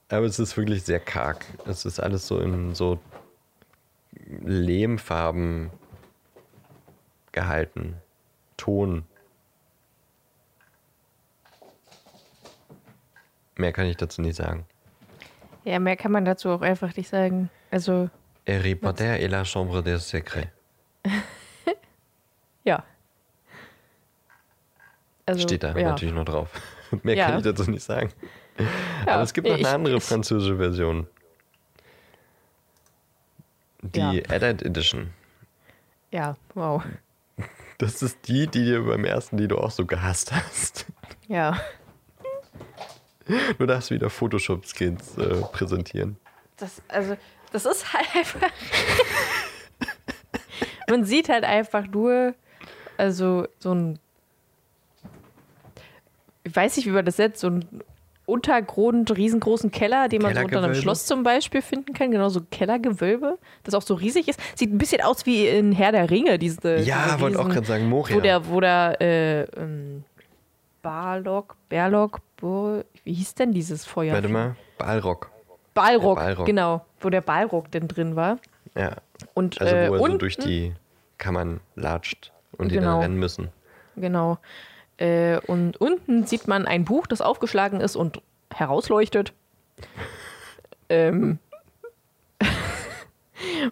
[0.08, 1.44] Aber es ist wirklich sehr karg.
[1.66, 2.98] Es ist alles so in so
[4.42, 5.70] Lehmfarben
[7.32, 7.96] gehalten.
[8.56, 9.04] Ton.
[13.56, 14.66] Mehr kann ich dazu nicht sagen.
[15.64, 17.50] Ja, mehr kann man dazu auch einfach nicht sagen.
[17.70, 18.08] Also,
[18.46, 20.48] Harry Potter et la chambre des secrets.
[22.64, 22.84] ja.
[25.24, 25.90] Also, Steht da ja.
[25.90, 26.50] natürlich noch drauf.
[27.02, 27.26] Mehr Ja.
[27.26, 28.10] kann ich dazu nicht sagen.
[29.06, 31.08] Ja, Aber es gibt noch eine ich- andere ich- französische Version.
[33.82, 34.24] Die.
[34.30, 35.10] Adult Edition.
[36.12, 36.82] Ja, wow.
[37.78, 40.86] Das ist die, die dir beim ersten, die du auch so gehasst hast.
[41.28, 41.60] Ja.
[43.58, 46.16] Du darfst wieder Photoshop-Skins äh, präsentieren.
[46.56, 47.16] Das, also,
[47.52, 48.50] das ist halt einfach.
[50.88, 52.34] Man sieht halt einfach nur,
[52.96, 53.98] also so ein.
[56.44, 57.64] Ich weiß nicht, wie man das nennt, so ein
[58.24, 60.74] Untergrund, riesengroßen Keller, den man so unter einem?
[60.74, 62.12] Schloss zum Beispiel finden kann.
[62.12, 64.38] Genau, so ein Kellergewölbe, das auch so riesig ist.
[64.54, 66.78] Sieht ein bisschen aus wie in Herr der Ringe, diese.
[66.78, 68.16] Ja, diese wollte auch gerade sagen, Moria.
[68.16, 70.04] Wo der, wo der, äh, ähm,
[70.86, 72.20] Barlock, Berlock,
[73.02, 74.14] wie hieß denn dieses Feuer?
[74.14, 75.32] Warte mal, Balrog.
[75.74, 76.46] Balrog, Der Balrog.
[76.46, 78.38] genau, wo der Balrog denn drin war.
[78.76, 78.92] Ja,
[79.34, 80.74] Und, also äh, wo er so unten- durch die
[81.18, 82.92] Kammern latscht und die Genau.
[82.92, 83.48] dann rennen müssen.
[83.96, 84.38] Genau.
[84.98, 88.22] Äh, und unten sieht man ein Buch, das aufgeschlagen ist und
[88.54, 89.32] herausleuchtet.
[90.88, 91.40] ähm.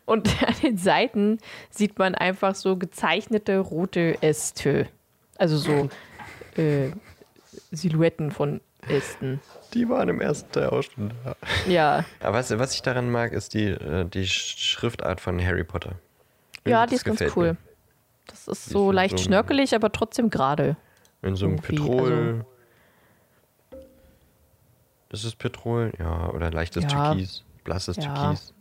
[0.04, 1.38] und an den Seiten
[1.70, 4.88] sieht man einfach so gezeichnete rote Äste.
[5.38, 5.88] Also so
[6.56, 6.90] äh,
[7.70, 9.40] Silhouetten von Ästen.
[9.72, 11.36] Die waren im ersten Teil auch schon da.
[11.68, 15.92] Ja, Aber was, was ich daran mag, ist die, äh, die Schriftart von Harry Potter.
[16.66, 17.52] ja Das die ist ganz cool.
[17.52, 17.56] mir.
[18.26, 20.76] Das ist Die so ist leicht so- schnörkelig, aber trotzdem gerade.
[21.22, 22.44] In so einem Irgendwie, Petrol.
[25.10, 25.92] ist es Petrol?
[25.98, 27.12] Ja, oder leichtes Ja.
[27.12, 27.44] Türkis.
[27.64, 28.14] Blasses Ja.
[28.14, 28.52] Türkis.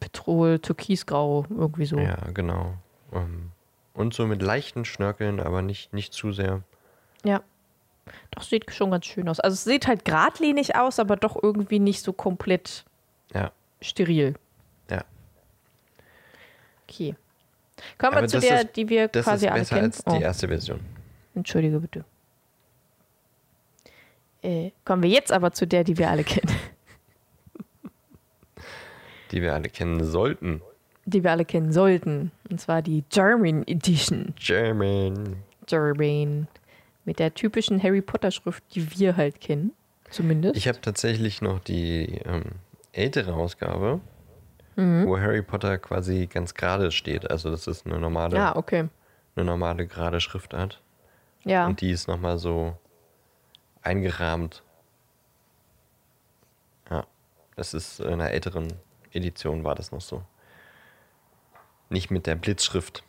[0.00, 1.98] Petrol, Türkisgrau, irgendwie so.
[1.98, 2.74] Ja, genau.
[3.12, 3.52] Ähm,
[3.94, 6.62] und so mit leichten Schnörkeln, aber nicht, nicht zu sehr.
[7.24, 7.42] Ja.
[8.30, 9.38] Doch, sieht schon ganz schön aus.
[9.40, 12.84] Also es sieht halt geradlinig aus, aber doch irgendwie nicht so komplett
[13.34, 13.52] Ja,
[13.82, 14.34] steril.
[14.90, 15.04] ja.
[16.88, 17.14] Okay.
[17.98, 19.86] Kommen Aber wir zu das der, ist- die wir Das quasi ist alle besser kennen.
[19.86, 20.20] als die oh.
[20.20, 20.80] erste Version.
[21.34, 22.04] Entschuldige bitte.
[24.42, 26.54] Äh, kommen wir jetzt aber zu der, die wir alle kennen.
[29.30, 30.62] Die wir alle kennen sollten.
[31.04, 32.32] Die wir alle kennen sollten.
[32.48, 34.32] Und zwar die German Edition.
[34.38, 35.36] German.
[35.66, 36.48] German.
[37.08, 39.72] Mit der typischen Harry Potter-Schrift, die wir halt kennen.
[40.10, 40.58] Zumindest.
[40.58, 42.44] Ich habe tatsächlich noch die ähm,
[42.92, 44.02] ältere Ausgabe,
[44.76, 45.06] Mhm.
[45.06, 47.30] wo Harry Potter quasi ganz gerade steht.
[47.30, 48.90] Also das ist eine normale, ah, okay.
[49.36, 50.82] eine normale gerade Schriftart.
[51.44, 51.66] Ja.
[51.66, 52.76] Und die ist nochmal so
[53.80, 54.62] eingerahmt.
[56.90, 57.06] Ja,
[57.56, 58.68] das ist in einer älteren
[59.12, 60.22] Edition war das noch so.
[61.88, 63.02] Nicht mit der Blitzschrift.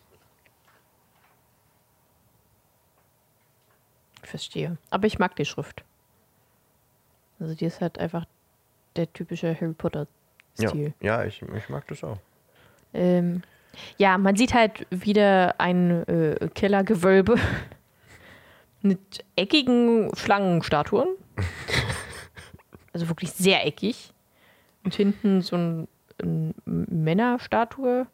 [4.29, 4.77] Verstehe.
[4.89, 5.83] Aber ich mag die Schrift.
[7.39, 8.25] Also die ist halt einfach
[8.95, 10.93] der typische Harry Ja, Potter-Stil.
[11.01, 12.17] ja ich, ich mag das auch.
[12.93, 13.43] Ähm,
[13.97, 17.35] ja, man sieht halt wieder ein äh, Kellergewölbe
[18.81, 21.07] mit eckigen Schlangenstatuen.
[22.93, 24.13] also wirklich sehr eckig.
[24.83, 25.87] Und hinten so ein,
[26.21, 28.07] ein Männerstatue,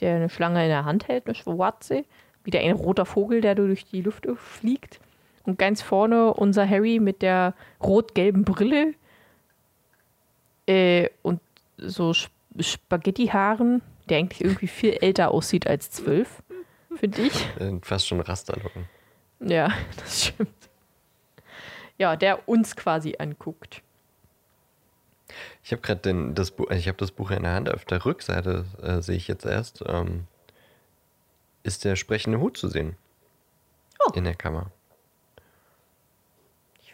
[0.00, 2.04] der eine Schlange in der Hand hält, eine schwarze.
[2.42, 5.00] Wieder ein roter Vogel, der durch die Luft fliegt.
[5.44, 8.94] Und ganz vorne unser Harry mit der rot-gelben Brille
[10.66, 11.40] äh, und
[11.76, 16.42] so Sp Spaghetti-Haaren, der eigentlich irgendwie viel älter aussieht als zwölf,
[16.94, 17.46] finde ich.
[17.58, 18.88] Äh, Fast schon Rasterlocken.
[19.40, 20.70] Ja, das stimmt.
[21.98, 23.82] Ja, der uns quasi anguckt.
[25.62, 27.72] Ich habe gerade das Buch, ich habe das Buch in der Hand.
[27.72, 30.26] Auf der Rückseite äh, sehe ich jetzt erst, ähm,
[31.62, 32.96] ist der sprechende Hut zu sehen.
[34.06, 34.12] Oh.
[34.14, 34.70] In der Kammer.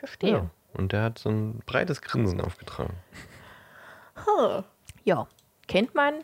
[0.01, 0.51] Verstehe.
[0.75, 2.95] Und der hat so ein breites Grinsen aufgetragen.
[5.05, 5.27] Ja,
[5.67, 6.15] kennt man,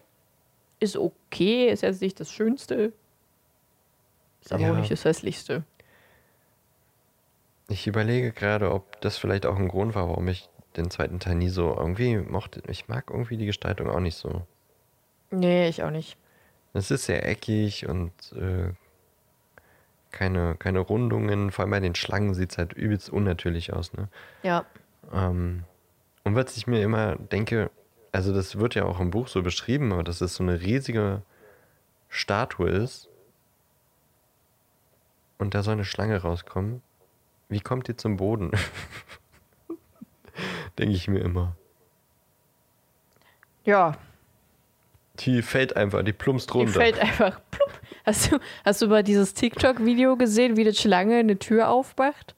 [0.80, 2.92] ist okay, ist jetzt nicht das Schönste,
[4.42, 4.72] ist aber Ja.
[4.72, 5.64] auch nicht das Hässlichste.
[7.68, 11.36] Ich überlege gerade, ob das vielleicht auch ein Grund war, warum ich den zweiten Teil
[11.36, 12.62] nie so irgendwie mochte.
[12.68, 14.42] Ich mag irgendwie die Gestaltung auch nicht so.
[15.30, 16.18] Nee, ich auch nicht.
[16.74, 18.72] Es ist sehr eckig und äh,
[20.16, 21.50] keine, keine Rundungen.
[21.50, 23.92] Vor allem bei den Schlangen sieht es halt übelst unnatürlich aus.
[23.92, 24.08] Ne?
[24.42, 24.64] Ja,
[25.12, 25.64] Ähm,
[26.24, 27.70] und was ich mir immer denke,
[28.12, 31.22] also das wird ja auch im Buch so beschrieben, aber dass es so eine riesige
[32.08, 33.08] Statue ist
[35.38, 36.80] und da soll eine Schlange rauskommen.
[37.48, 38.50] Wie kommt die zum Boden?
[40.78, 41.56] denke ich mir immer.
[43.64, 43.96] ja,
[45.20, 46.72] Die fällt einfach, die plumpst die runter.
[46.80, 47.40] fällt einfach.
[47.50, 47.65] Plupp.
[48.06, 52.34] Hast du, hast du mal dieses TikTok-Video gesehen, wie eine Schlange eine Tür aufmacht?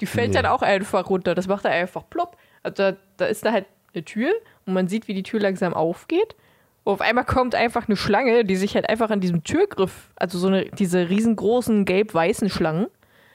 [0.00, 0.34] Die fällt Nee.
[0.36, 1.34] dann auch einfach runter.
[1.34, 2.36] Das macht er einfach plopp.
[2.62, 4.30] Also da, da ist da halt eine Tür
[4.64, 6.36] und man sieht, wie die Tür langsam aufgeht.
[6.84, 10.38] Und auf einmal kommt einfach eine Schlange, die sich halt einfach an diesem Türgriff, also
[10.38, 12.86] so eine, diese riesengroßen gelb-weißen Schlangen,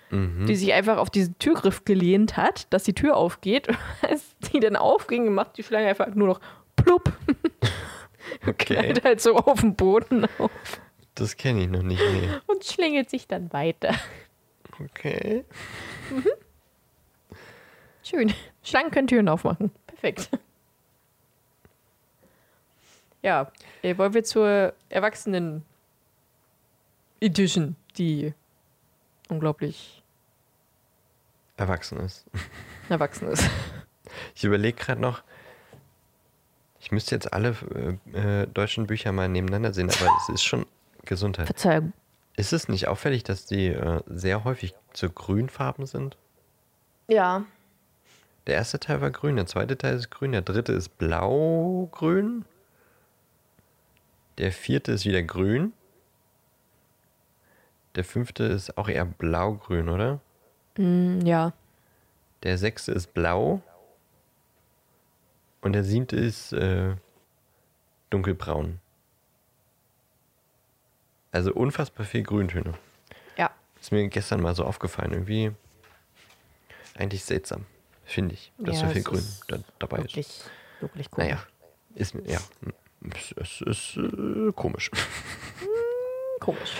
[0.09, 0.45] Mhm.
[0.45, 3.67] die sich einfach auf diesen Türgriff gelehnt hat, dass die Tür aufgeht.
[4.07, 6.39] Als die dann aufging, macht die Schlange einfach nur noch
[6.75, 7.11] plupp.
[8.47, 10.49] Okay, Knallt halt so auf den Boden auf
[11.15, 12.01] das kenne ich noch nicht.
[12.01, 12.29] Nee.
[12.47, 13.95] und schlingelt sich dann weiter.
[14.83, 15.45] Okay.
[18.03, 18.33] Schön.
[18.63, 19.71] Schlangen können Türen aufmachen.
[19.87, 20.29] Perfekt.
[23.21, 23.51] Ja,
[23.81, 25.63] wollen wir zur Erwachsenen
[27.21, 28.33] Edition, die
[29.29, 30.03] unglaublich
[31.55, 32.25] Erwachsen ist.
[32.89, 33.49] erwachsen ist.
[34.35, 35.23] Ich überlege gerade noch,
[36.79, 37.55] ich müsste jetzt alle
[38.13, 40.65] äh, äh, deutschen Bücher mal nebeneinander sehen, aber es ist schon
[41.05, 41.47] Gesundheit.
[41.47, 41.93] Verzeihung.
[42.35, 46.17] Ist es nicht auffällig, dass die äh, sehr häufig zu grünfarben sind?
[47.07, 47.45] Ja.
[48.47, 52.45] Der erste Teil war grün, der zweite Teil ist grün, der dritte ist blau-grün.
[54.37, 55.73] Der vierte ist wieder grün.
[57.95, 60.19] Der fünfte ist auch eher blau-grün, oder?
[60.77, 61.53] Mm, ja.
[62.41, 63.61] Der sechste ist blau.
[65.61, 66.95] Und der siebte ist äh,
[68.09, 68.79] dunkelbraun.
[71.33, 72.73] Also unfassbar viel Grüntöne.
[73.37, 73.51] Ja.
[73.81, 75.11] Ist mir gestern mal so aufgefallen.
[75.11, 75.51] Irgendwie
[76.95, 77.65] eigentlich seltsam,
[78.05, 80.03] finde ich, dass Ja, so viel Grün ist da, dabei ist.
[80.03, 80.41] Wirklich,
[80.79, 81.29] wirklich komisch.
[81.31, 81.43] Naja,
[81.95, 82.39] ist mir, ja,
[83.15, 84.91] es, es ist äh, komisch.
[86.39, 86.75] Komisch.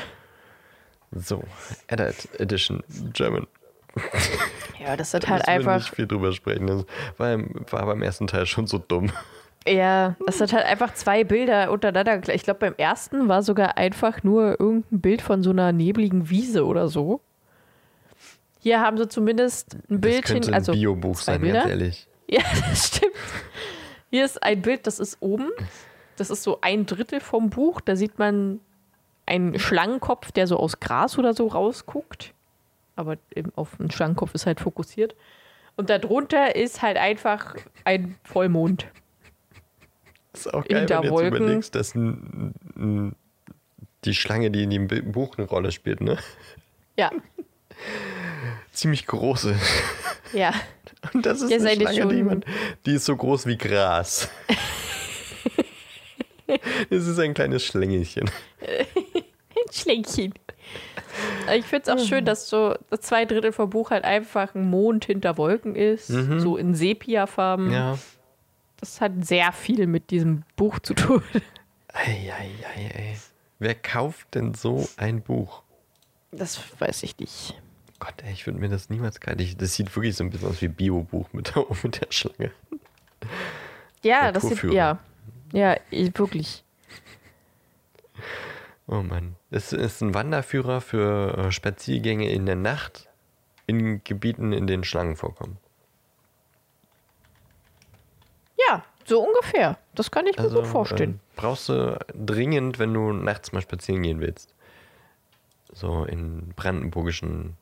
[1.12, 1.44] So,
[1.88, 2.84] Adult Edition
[3.14, 3.48] German.
[4.80, 5.76] Ja, das Da halt müssen wir einfach.
[5.78, 6.68] nicht viel drüber sprechen.
[6.68, 6.86] Das
[7.18, 7.38] war,
[7.72, 9.12] war beim ersten Teil schon so dumm.
[9.68, 12.34] Ja, das hat halt einfach zwei Bilder untereinander.
[12.34, 16.66] Ich glaube, beim ersten war sogar einfach nur irgendein Bild von so einer nebligen Wiese
[16.66, 17.22] oder so.
[18.60, 21.60] Hier haben sie zumindest ein Das Bildchen, könnte ein also Biobuch zwei sein, Bilder.
[21.60, 22.08] ganz ehrlich.
[22.30, 23.14] Ja, das stimmt.
[24.10, 25.50] Hier ist ein Bild, das ist oben.
[26.18, 27.82] Das ist so ein Drittel vom Buch.
[27.82, 28.60] Da sieht man
[29.26, 32.34] einen Schlangenkopf, der so aus Gras oder so rausguckt.
[32.96, 35.16] aber eben auf den Schlangenkopf ist halt fokussiert.
[35.76, 37.56] Und darunter ist halt einfach
[37.86, 38.86] ein Vollmond.
[40.34, 43.16] Das ist auch geil, wenn du jetzt überlegst, dass n- n-
[44.04, 46.18] die Schlange, die in dem Buch eine Rolle spielt, ne?
[46.98, 47.10] Ja,
[48.72, 49.62] ziemlich groß ist.
[50.34, 50.54] ja.
[51.14, 52.46] Und das ist Ja, eine Schlange, die, schon- man,
[52.86, 54.30] die ist so groß wie Gras.
[56.90, 58.30] Es ist ein kleines Schlängelchen.
[58.62, 60.34] Ein Schlänkchen.
[61.56, 65.06] Ich finde es auch schön, dass so zwei Drittel vom Buch halt einfach ein Mond
[65.06, 67.72] hinter Wolken ist, so in Sepia-Farben.
[67.72, 67.98] Ja.
[68.84, 71.24] Das hat sehr viel mit diesem Buch zu tun.
[71.88, 73.18] Eieiei, ey.
[73.58, 75.64] Wer kauft denn so ein Buch?
[76.34, 77.58] Das weiß ich nicht.
[78.00, 79.56] Gott, ey, ich würde mir das niemals kaufen.
[79.58, 82.52] Das sieht wirklich so ein bisschen aus wie Bio-Buch mit, der- mit der Schlange.
[84.02, 85.00] Ja, das sieht, ja.
[85.54, 86.66] Ja, ich, wirklich.
[88.88, 89.38] Oh Mann.
[89.50, 93.08] Es ist ein Wanderführer für äh, Spaziergänge in der Nacht
[93.66, 95.56] in Gebieten, in denen Schlangen vorkommen.
[98.70, 99.78] Ja, so ungefähr.
[99.96, 101.16] Das kann ich mir gut vorstellen.
[101.16, 104.54] äh, brauchst du dringend, wenn du nachts mal spazieren gehen willst.
[105.72, 107.58] So in brandenburgischen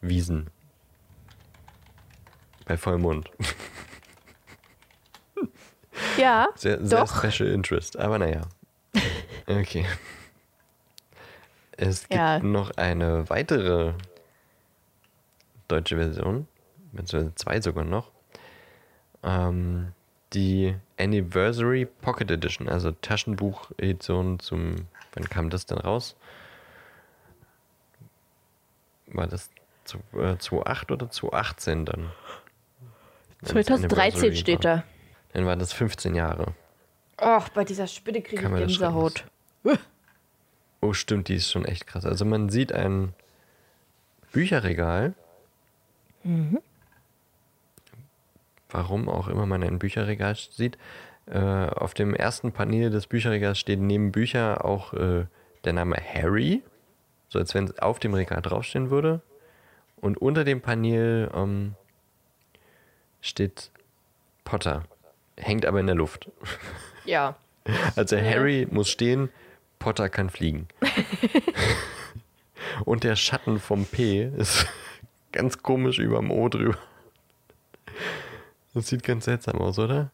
[0.00, 0.48] Wiesen.
[2.66, 3.30] Bei Vollmond.
[6.16, 7.22] ja, Sehr, sehr doch.
[7.24, 8.42] special interest, aber naja.
[9.46, 9.86] Okay.
[11.76, 12.38] Es gibt Ja.
[12.40, 13.94] noch eine weitere
[15.68, 16.46] deutsche Version,
[16.92, 18.10] beziehungsweise zwei sogar noch.
[19.22, 19.92] Ähm,
[20.32, 24.86] die Anniversary Pocket Edition, also Taschenbuch-Edition zum.
[25.12, 26.14] Wann kam das denn raus?
[29.08, 29.50] War das
[29.84, 32.10] zu, äh, 2008 oder 2018 dann?
[33.40, 34.84] Wenn's 2013 Anniversary steht da.
[35.32, 36.54] Dann war das 15 Jahre.
[37.16, 39.24] Ach, bei dieser Spinne kriege ich Gänsehaut.
[40.80, 42.06] Oh, stimmt, die ist schon echt krass.
[42.06, 43.14] Also man sieht ein
[44.32, 45.14] Bücherregal.
[48.70, 50.78] Warum auch immer man ein Bücherregal sieht.
[51.26, 55.26] Äh, auf dem ersten Panel des Bücherregals steht neben Bücher auch äh,
[55.64, 56.62] der Name Harry.
[57.28, 59.20] So als wenn es auf dem Regal draufstehen würde.
[60.00, 61.74] Und unter dem Panel ähm,
[63.20, 63.70] steht
[64.44, 64.84] Potter.
[65.36, 66.30] Hängt aber in der Luft.
[67.04, 67.36] Ja.
[67.94, 69.28] Also Harry muss stehen,
[69.78, 70.66] Potter kann fliegen.
[72.84, 74.66] Und der Schatten vom P ist
[75.32, 76.78] ganz komisch über dem O drüber.
[78.74, 80.10] Das sieht ganz seltsam aus, oder?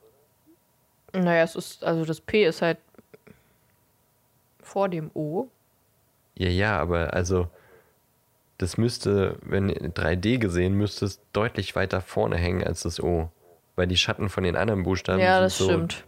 [1.13, 2.79] Naja, es ist, also das P ist halt
[4.63, 5.49] vor dem O.
[6.35, 7.49] Ja, ja, aber also
[8.59, 13.31] das müsste, wenn in 3D gesehen, müsste es deutlich weiter vorne hängen als das O.
[13.77, 16.05] Weil die Schatten von den anderen Buchstaben ja, sind das so stimmt.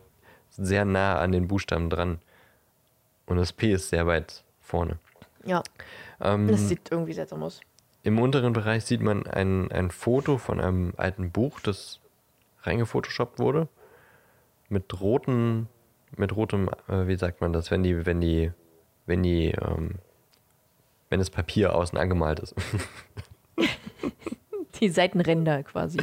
[0.51, 2.19] sehr nah an den Buchstaben dran.
[3.27, 4.99] Und das P ist sehr weit vorne.
[5.45, 5.63] Ja,
[6.21, 7.61] Ähm, das sieht irgendwie seltsam aus.
[8.03, 12.01] Im unteren Bereich sieht man ein, ein Foto von einem alten Buch, das
[12.69, 13.69] reingefotoshoppt wurde.
[14.69, 15.69] Mit roten,
[16.17, 18.53] mit rotem, äh, wie sagt man das, wenn die, wenn die,
[19.07, 19.97] wenn die, ähm,
[21.11, 22.55] wenn das Papier außen angemalt ist.
[24.81, 25.99] Die Seitenränder quasi.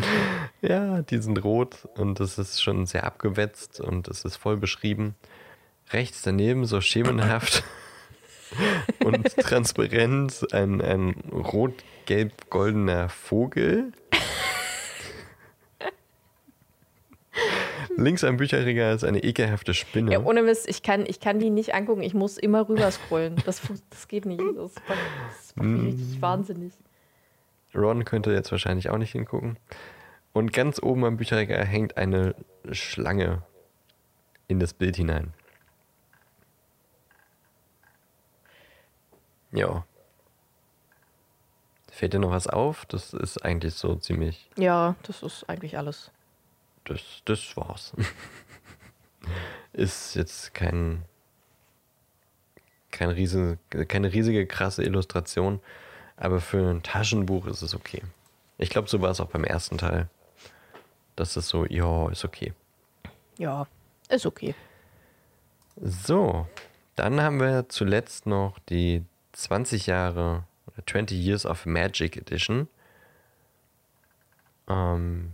[0.61, 5.15] ja, die sind rot und es ist schon sehr abgewetzt und es ist voll beschrieben.
[5.91, 7.63] Rechts daneben, so schemenhaft
[9.05, 13.93] und transparent, ein, ein rot-gelb-goldener Vogel.
[17.97, 20.11] Links am Bücherregal ist eine ekelhafte Spinne.
[20.11, 22.01] Ja, ohne Mist, ich kann, ich kann die nicht angucken.
[22.01, 23.35] Ich muss immer rüber scrollen.
[23.45, 24.41] Das, das geht nicht.
[24.41, 24.99] Das macht,
[25.37, 26.73] das macht mich richtig wahnsinnig.
[27.73, 29.57] Ron könnte jetzt wahrscheinlich auch nicht hingucken.
[30.33, 32.35] Und ganz oben am Bücherregal hängt eine
[32.71, 33.43] Schlange
[34.47, 35.33] in das Bild hinein.
[39.51, 39.85] Ja.
[41.89, 42.85] Fällt dir noch was auf?
[42.87, 44.49] Das ist eigentlich so ziemlich.
[44.57, 46.11] Ja, das ist eigentlich alles.
[46.85, 47.93] Das, das war's.
[49.73, 51.03] ist jetzt kein,
[52.91, 55.59] kein riesen, keine riesige krasse Illustration,
[56.17, 58.01] aber für ein Taschenbuch ist es okay.
[58.57, 60.07] Ich glaube, so war es auch beim ersten Teil.
[61.15, 62.53] Das ist so, ja, ist okay.
[63.37, 63.67] Ja,
[64.09, 64.55] ist okay.
[65.81, 66.47] So,
[66.95, 72.69] dann haben wir zuletzt noch die 20 Jahre, oder 20 Years of Magic Edition.
[74.69, 75.33] Ähm,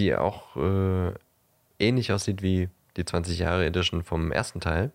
[0.00, 1.12] die auch äh,
[1.78, 4.90] ähnlich aussieht wie die 20 Jahre Edition vom ersten Teil.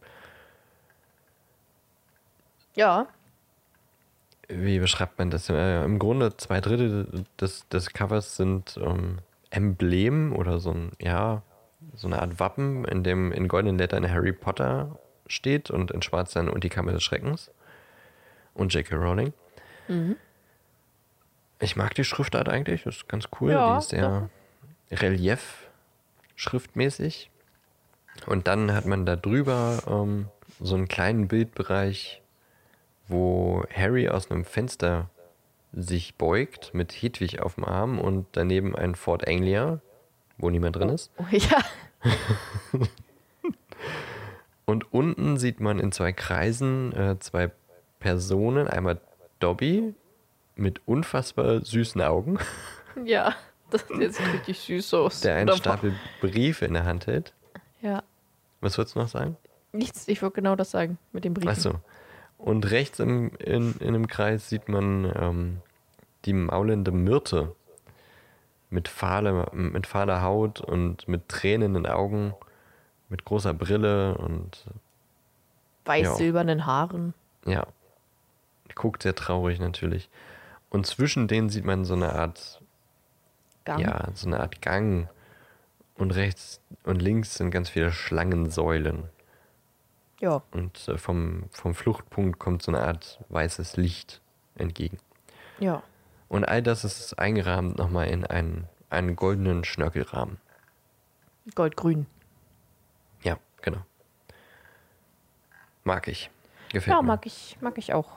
[2.75, 3.07] Ja,
[4.49, 5.49] Wie beschreibt man das?
[5.49, 11.41] Äh, Im Grunde zwei Drittel des, des Covers sind ähm, Emblem oder so ein, ja,
[11.93, 16.33] so eine Art Wappen, in dem in goldenen Lettern Harry Potter steht und in schwarz
[16.33, 17.49] dann und die Kammer des Schreckens.
[18.53, 18.95] und J.K.
[18.95, 19.33] Rowling.
[19.87, 20.17] Mhm.
[21.59, 23.51] Ich mag die Schriftart eigentlich, das ist ganz cool.
[23.51, 24.29] Ja, die ist sehr
[24.91, 27.29] relief-schriftmäßig.
[28.27, 30.27] Und dann hat man da drüber ähm,
[30.59, 32.21] so einen kleinen Bildbereich,
[33.07, 35.09] wo Harry aus einem Fenster
[35.73, 39.81] sich beugt mit Hedwig auf dem Arm und daneben ein Fort Anglia,
[40.37, 41.11] wo niemand drin ist.
[41.17, 41.57] Oh, ja.
[44.65, 47.51] Und unten sieht man in zwei Kreisen äh, zwei
[47.99, 48.67] Personen.
[48.67, 48.99] Einmal
[49.39, 49.93] Dobby
[50.55, 52.39] mit unfassbar süßen Augen,
[53.03, 53.35] Ja,
[53.69, 55.21] das sieht jetzt richtig süß aus.
[55.21, 57.33] der einen Oder- Stapel Briefe in der Hand hält.
[57.81, 58.03] Ja,
[58.61, 59.37] Was würdest du noch sagen?
[59.71, 61.49] nichts, ich würde genau das sagen mit dem Brief.
[61.49, 61.73] Achso.
[62.37, 65.57] Und rechts im, in, in einem Kreis sieht man ähm,
[66.25, 67.53] die maulende Myrte
[68.69, 72.33] mit fahler, mit fahler Haut und mit Tränen in den Augen,
[73.09, 74.65] mit großer Brille und
[75.85, 77.13] Weiß-silbernen Haaren.
[77.45, 77.67] ja,
[78.75, 80.09] guckt sehr traurig natürlich.
[80.69, 82.61] Und zwischen denen sieht man so eine Art,
[83.65, 83.79] Gang.
[83.81, 85.09] ja, so eine Art Gang.
[85.97, 89.09] Und rechts und links sind ganz viele Schlangensäulen.
[90.19, 90.41] ja.
[90.51, 94.21] Und äh, vom, vom Fluchtpunkt kommt so eine Art weißes Licht
[94.55, 94.97] entgegen.
[95.59, 95.81] Ja.
[96.27, 100.37] Und all das ist eingerahmt nochmal in einen, einen goldenen Schnörkelrahmen.
[101.53, 102.07] Goldgrün.
[103.23, 103.81] Ja, genau.
[105.83, 106.29] Mag ich.
[106.73, 107.07] Gefällt Ja, mir.
[107.07, 108.09] mag ich, mag ich auch.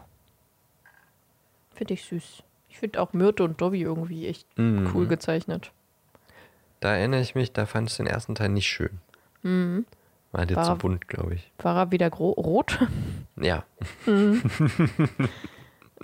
[1.74, 2.42] Finde ich süß.
[2.78, 4.92] Ich finde auch Myrte und Dobby irgendwie echt Mhm.
[4.94, 5.72] cool gezeichnet.
[6.78, 9.00] Da erinnere ich mich, da fand ich den ersten Teil nicht schön.
[10.30, 11.50] War dir War- zu bunt, glaube ich.
[11.58, 12.78] War er wieder rot?
[13.34, 13.64] Ja,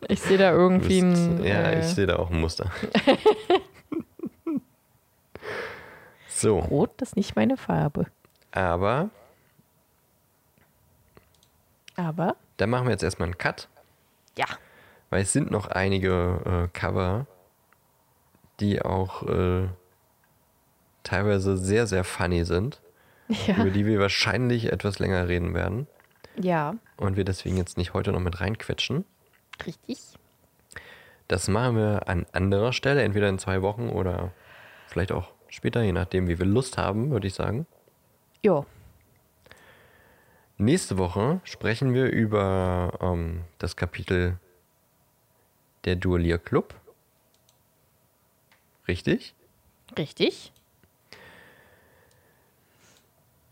[0.08, 1.44] Ich sehe da irgendwie bist, ein.
[1.44, 2.72] ja äh, ich sehe da auch ein Muster.
[6.28, 8.06] so, Rot, das ist nicht meine Farbe.
[8.50, 9.10] aber
[11.94, 13.68] Aber da machen wir jetzt erstmal einen Cut.
[14.36, 14.46] ja.
[15.10, 17.26] Weil es sind noch einige äh, Cover,
[18.60, 19.68] die auch äh,
[21.02, 22.80] teilweise sehr, sehr funny sind,
[23.28, 23.56] Ja.
[23.56, 25.86] über die wir wahrscheinlich etwas länger reden werden
[26.36, 29.04] Ja, und wir deswegen jetzt nicht heute noch mit reinquetschen.
[29.66, 29.98] richtig.
[31.28, 34.32] Das machen wir an anderer Stelle, entweder in zwei Wochen oder
[34.88, 37.66] vielleicht auch später, je nachdem, wie wir Lust haben, würde ich sagen.
[38.42, 38.64] Ja.
[40.58, 44.38] Nächste Woche sprechen wir über ähm, das Kapitel
[45.84, 46.74] der Duellier Club.
[48.88, 49.34] Richtig?
[49.96, 50.52] Richtig.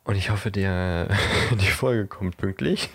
[0.05, 1.09] Und ich hoffe, der,
[1.53, 2.91] die Folge kommt pünktlich,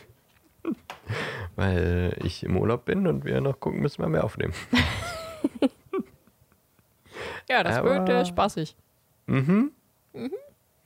[1.55, 4.53] weil ich im Urlaub bin und wir noch gucken müssen, wann wir aufnehmen.
[7.49, 8.75] Ja, das Aber- wird äh, spaßig.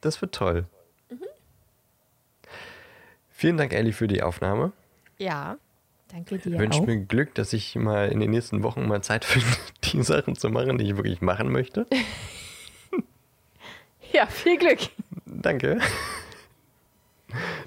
[0.02, 0.66] Das wird toll.
[3.32, 4.72] Vielen Dank, Ellie, für die Aufnahme.
[5.18, 5.58] Ja.
[6.12, 9.24] Danke dir Ich wünsche mir Glück, dass ich mal in den nächsten Wochen mal Zeit
[9.26, 9.48] finde,
[9.86, 11.88] die Sachen zu machen, die ich wirklich machen möchte.
[14.14, 14.80] Ja, viel Glück.
[15.26, 15.80] Danke.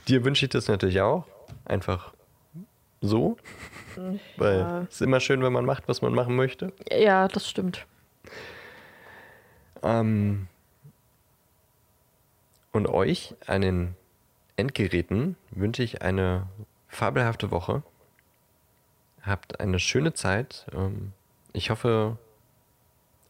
[0.09, 1.24] Dir wünsche ich das natürlich auch.
[1.64, 2.12] Einfach
[3.01, 3.38] so.
[4.36, 4.80] Weil Ja.
[4.82, 6.74] es ist immer schön, wenn man macht, was man machen möchte.
[6.90, 7.86] Ja, das stimmt.
[9.82, 10.49] Ähm,
[12.72, 13.95] und euch an den
[14.57, 16.47] Endgeräten wünsche ich eine
[16.88, 17.82] fabelhafte Woche.
[19.25, 20.66] Habt eine schöne Zeit.
[20.75, 21.12] Ähm,
[21.53, 22.18] ich hoffe,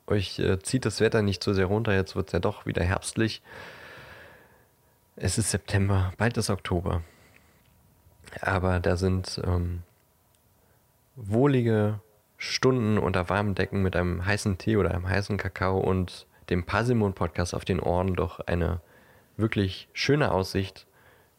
[0.06, 1.94] euch äh, zieht das Wetter nicht so sehr runter.
[1.94, 3.42] Jetzt wird es ja doch wieder herbstlich.
[5.16, 7.02] Es ist September, bald ist Oktober.
[8.40, 9.82] Aber da sind ähm,
[11.14, 12.00] wohlige
[12.36, 17.54] Stunden unter warmen Decken mit einem heißen Tee oder einem heißen Kakao und dem Parsimon-Podcast
[17.54, 18.80] auf den Ohren doch eine
[19.36, 20.86] wirklich schöne Aussicht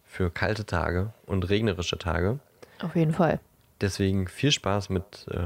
[0.04, 2.40] für kalte Tage und regnerische Tage.
[2.82, 3.40] Auf jeden Fall.
[3.82, 5.40] Deswegen viel Spaß mit äh,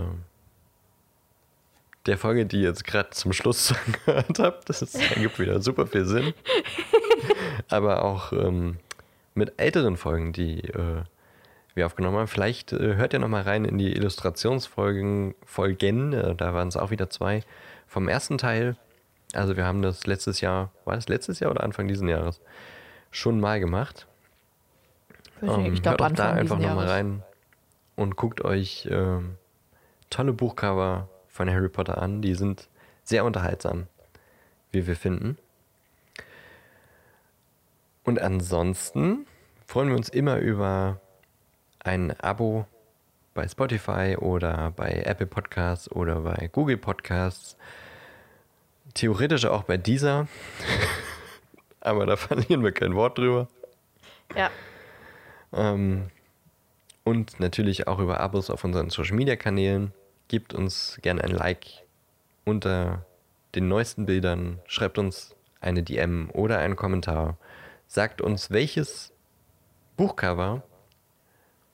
[2.05, 3.73] der Folge, die ihr jetzt gerade zum Schluss
[4.05, 4.69] gehört habt.
[4.69, 6.33] Das ergibt wieder super viel Sinn.
[7.69, 8.77] Aber auch ähm,
[9.33, 11.03] mit älteren Folgen, die äh,
[11.75, 12.27] wir aufgenommen haben.
[12.27, 16.77] Vielleicht äh, hört ihr noch mal rein in die Illustrationsfolgen, Folgen, äh, da waren es
[16.77, 17.43] auch wieder zwei,
[17.87, 18.75] vom ersten Teil.
[19.33, 22.41] Also wir haben das letztes Jahr, war das letztes Jahr oder Anfang diesen Jahres,
[23.11, 24.07] schon mal gemacht.
[25.41, 27.23] Nicht, Ähm, ich glaube, da einfach nochmal rein
[27.99, 29.35] und guckt euch ähm,
[30.09, 32.21] tolle Buchcover von Harry Potter an.
[32.21, 32.69] Die sind
[33.03, 33.87] sehr unterhaltsam,
[34.71, 35.37] wie wir finden.
[38.05, 39.27] Und ansonsten
[39.67, 41.01] freuen wir uns immer über
[41.79, 42.65] ein Abo
[43.33, 47.57] bei Spotify oder bei Apple Podcasts oder bei Google Podcasts.
[48.93, 50.29] Theoretisch auch bei dieser.
[51.81, 53.49] Aber da verlieren wir kein Wort drüber.
[54.35, 54.49] Ja.
[55.51, 56.09] Ähm,
[57.09, 59.93] Und natürlich auch über Abos auf unseren Social Media Kanälen.
[60.27, 61.65] Gebt uns gerne ein Like
[62.45, 63.03] unter
[63.55, 64.59] den neuesten Bildern.
[64.67, 67.39] Schreibt uns eine DM oder einen Kommentar.
[67.87, 69.11] Sagt uns, welches
[69.97, 70.61] Buchcover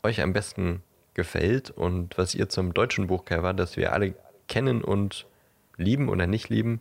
[0.04, 0.82] euch am besten
[1.16, 4.16] gefällt und was ihr zum deutschen Buchcover, das wir alle
[4.48, 5.26] kennen und
[5.76, 6.80] lieben oder nicht lieben,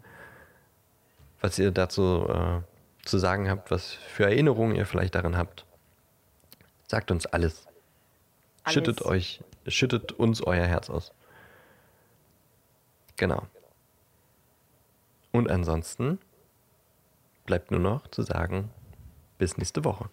[1.40, 2.60] was ihr dazu äh,
[3.04, 5.66] zu sagen habt, was für Erinnerungen ihr vielleicht daran habt.
[6.86, 7.66] Sagt uns alles.
[8.64, 8.74] Alles.
[8.74, 11.12] Schüttet euch, schüttet uns euer Herz aus.
[13.16, 13.46] Genau.
[15.32, 16.18] Und ansonsten
[17.46, 18.70] bleibt nur noch zu sagen,
[19.38, 20.08] bis nächste Woche.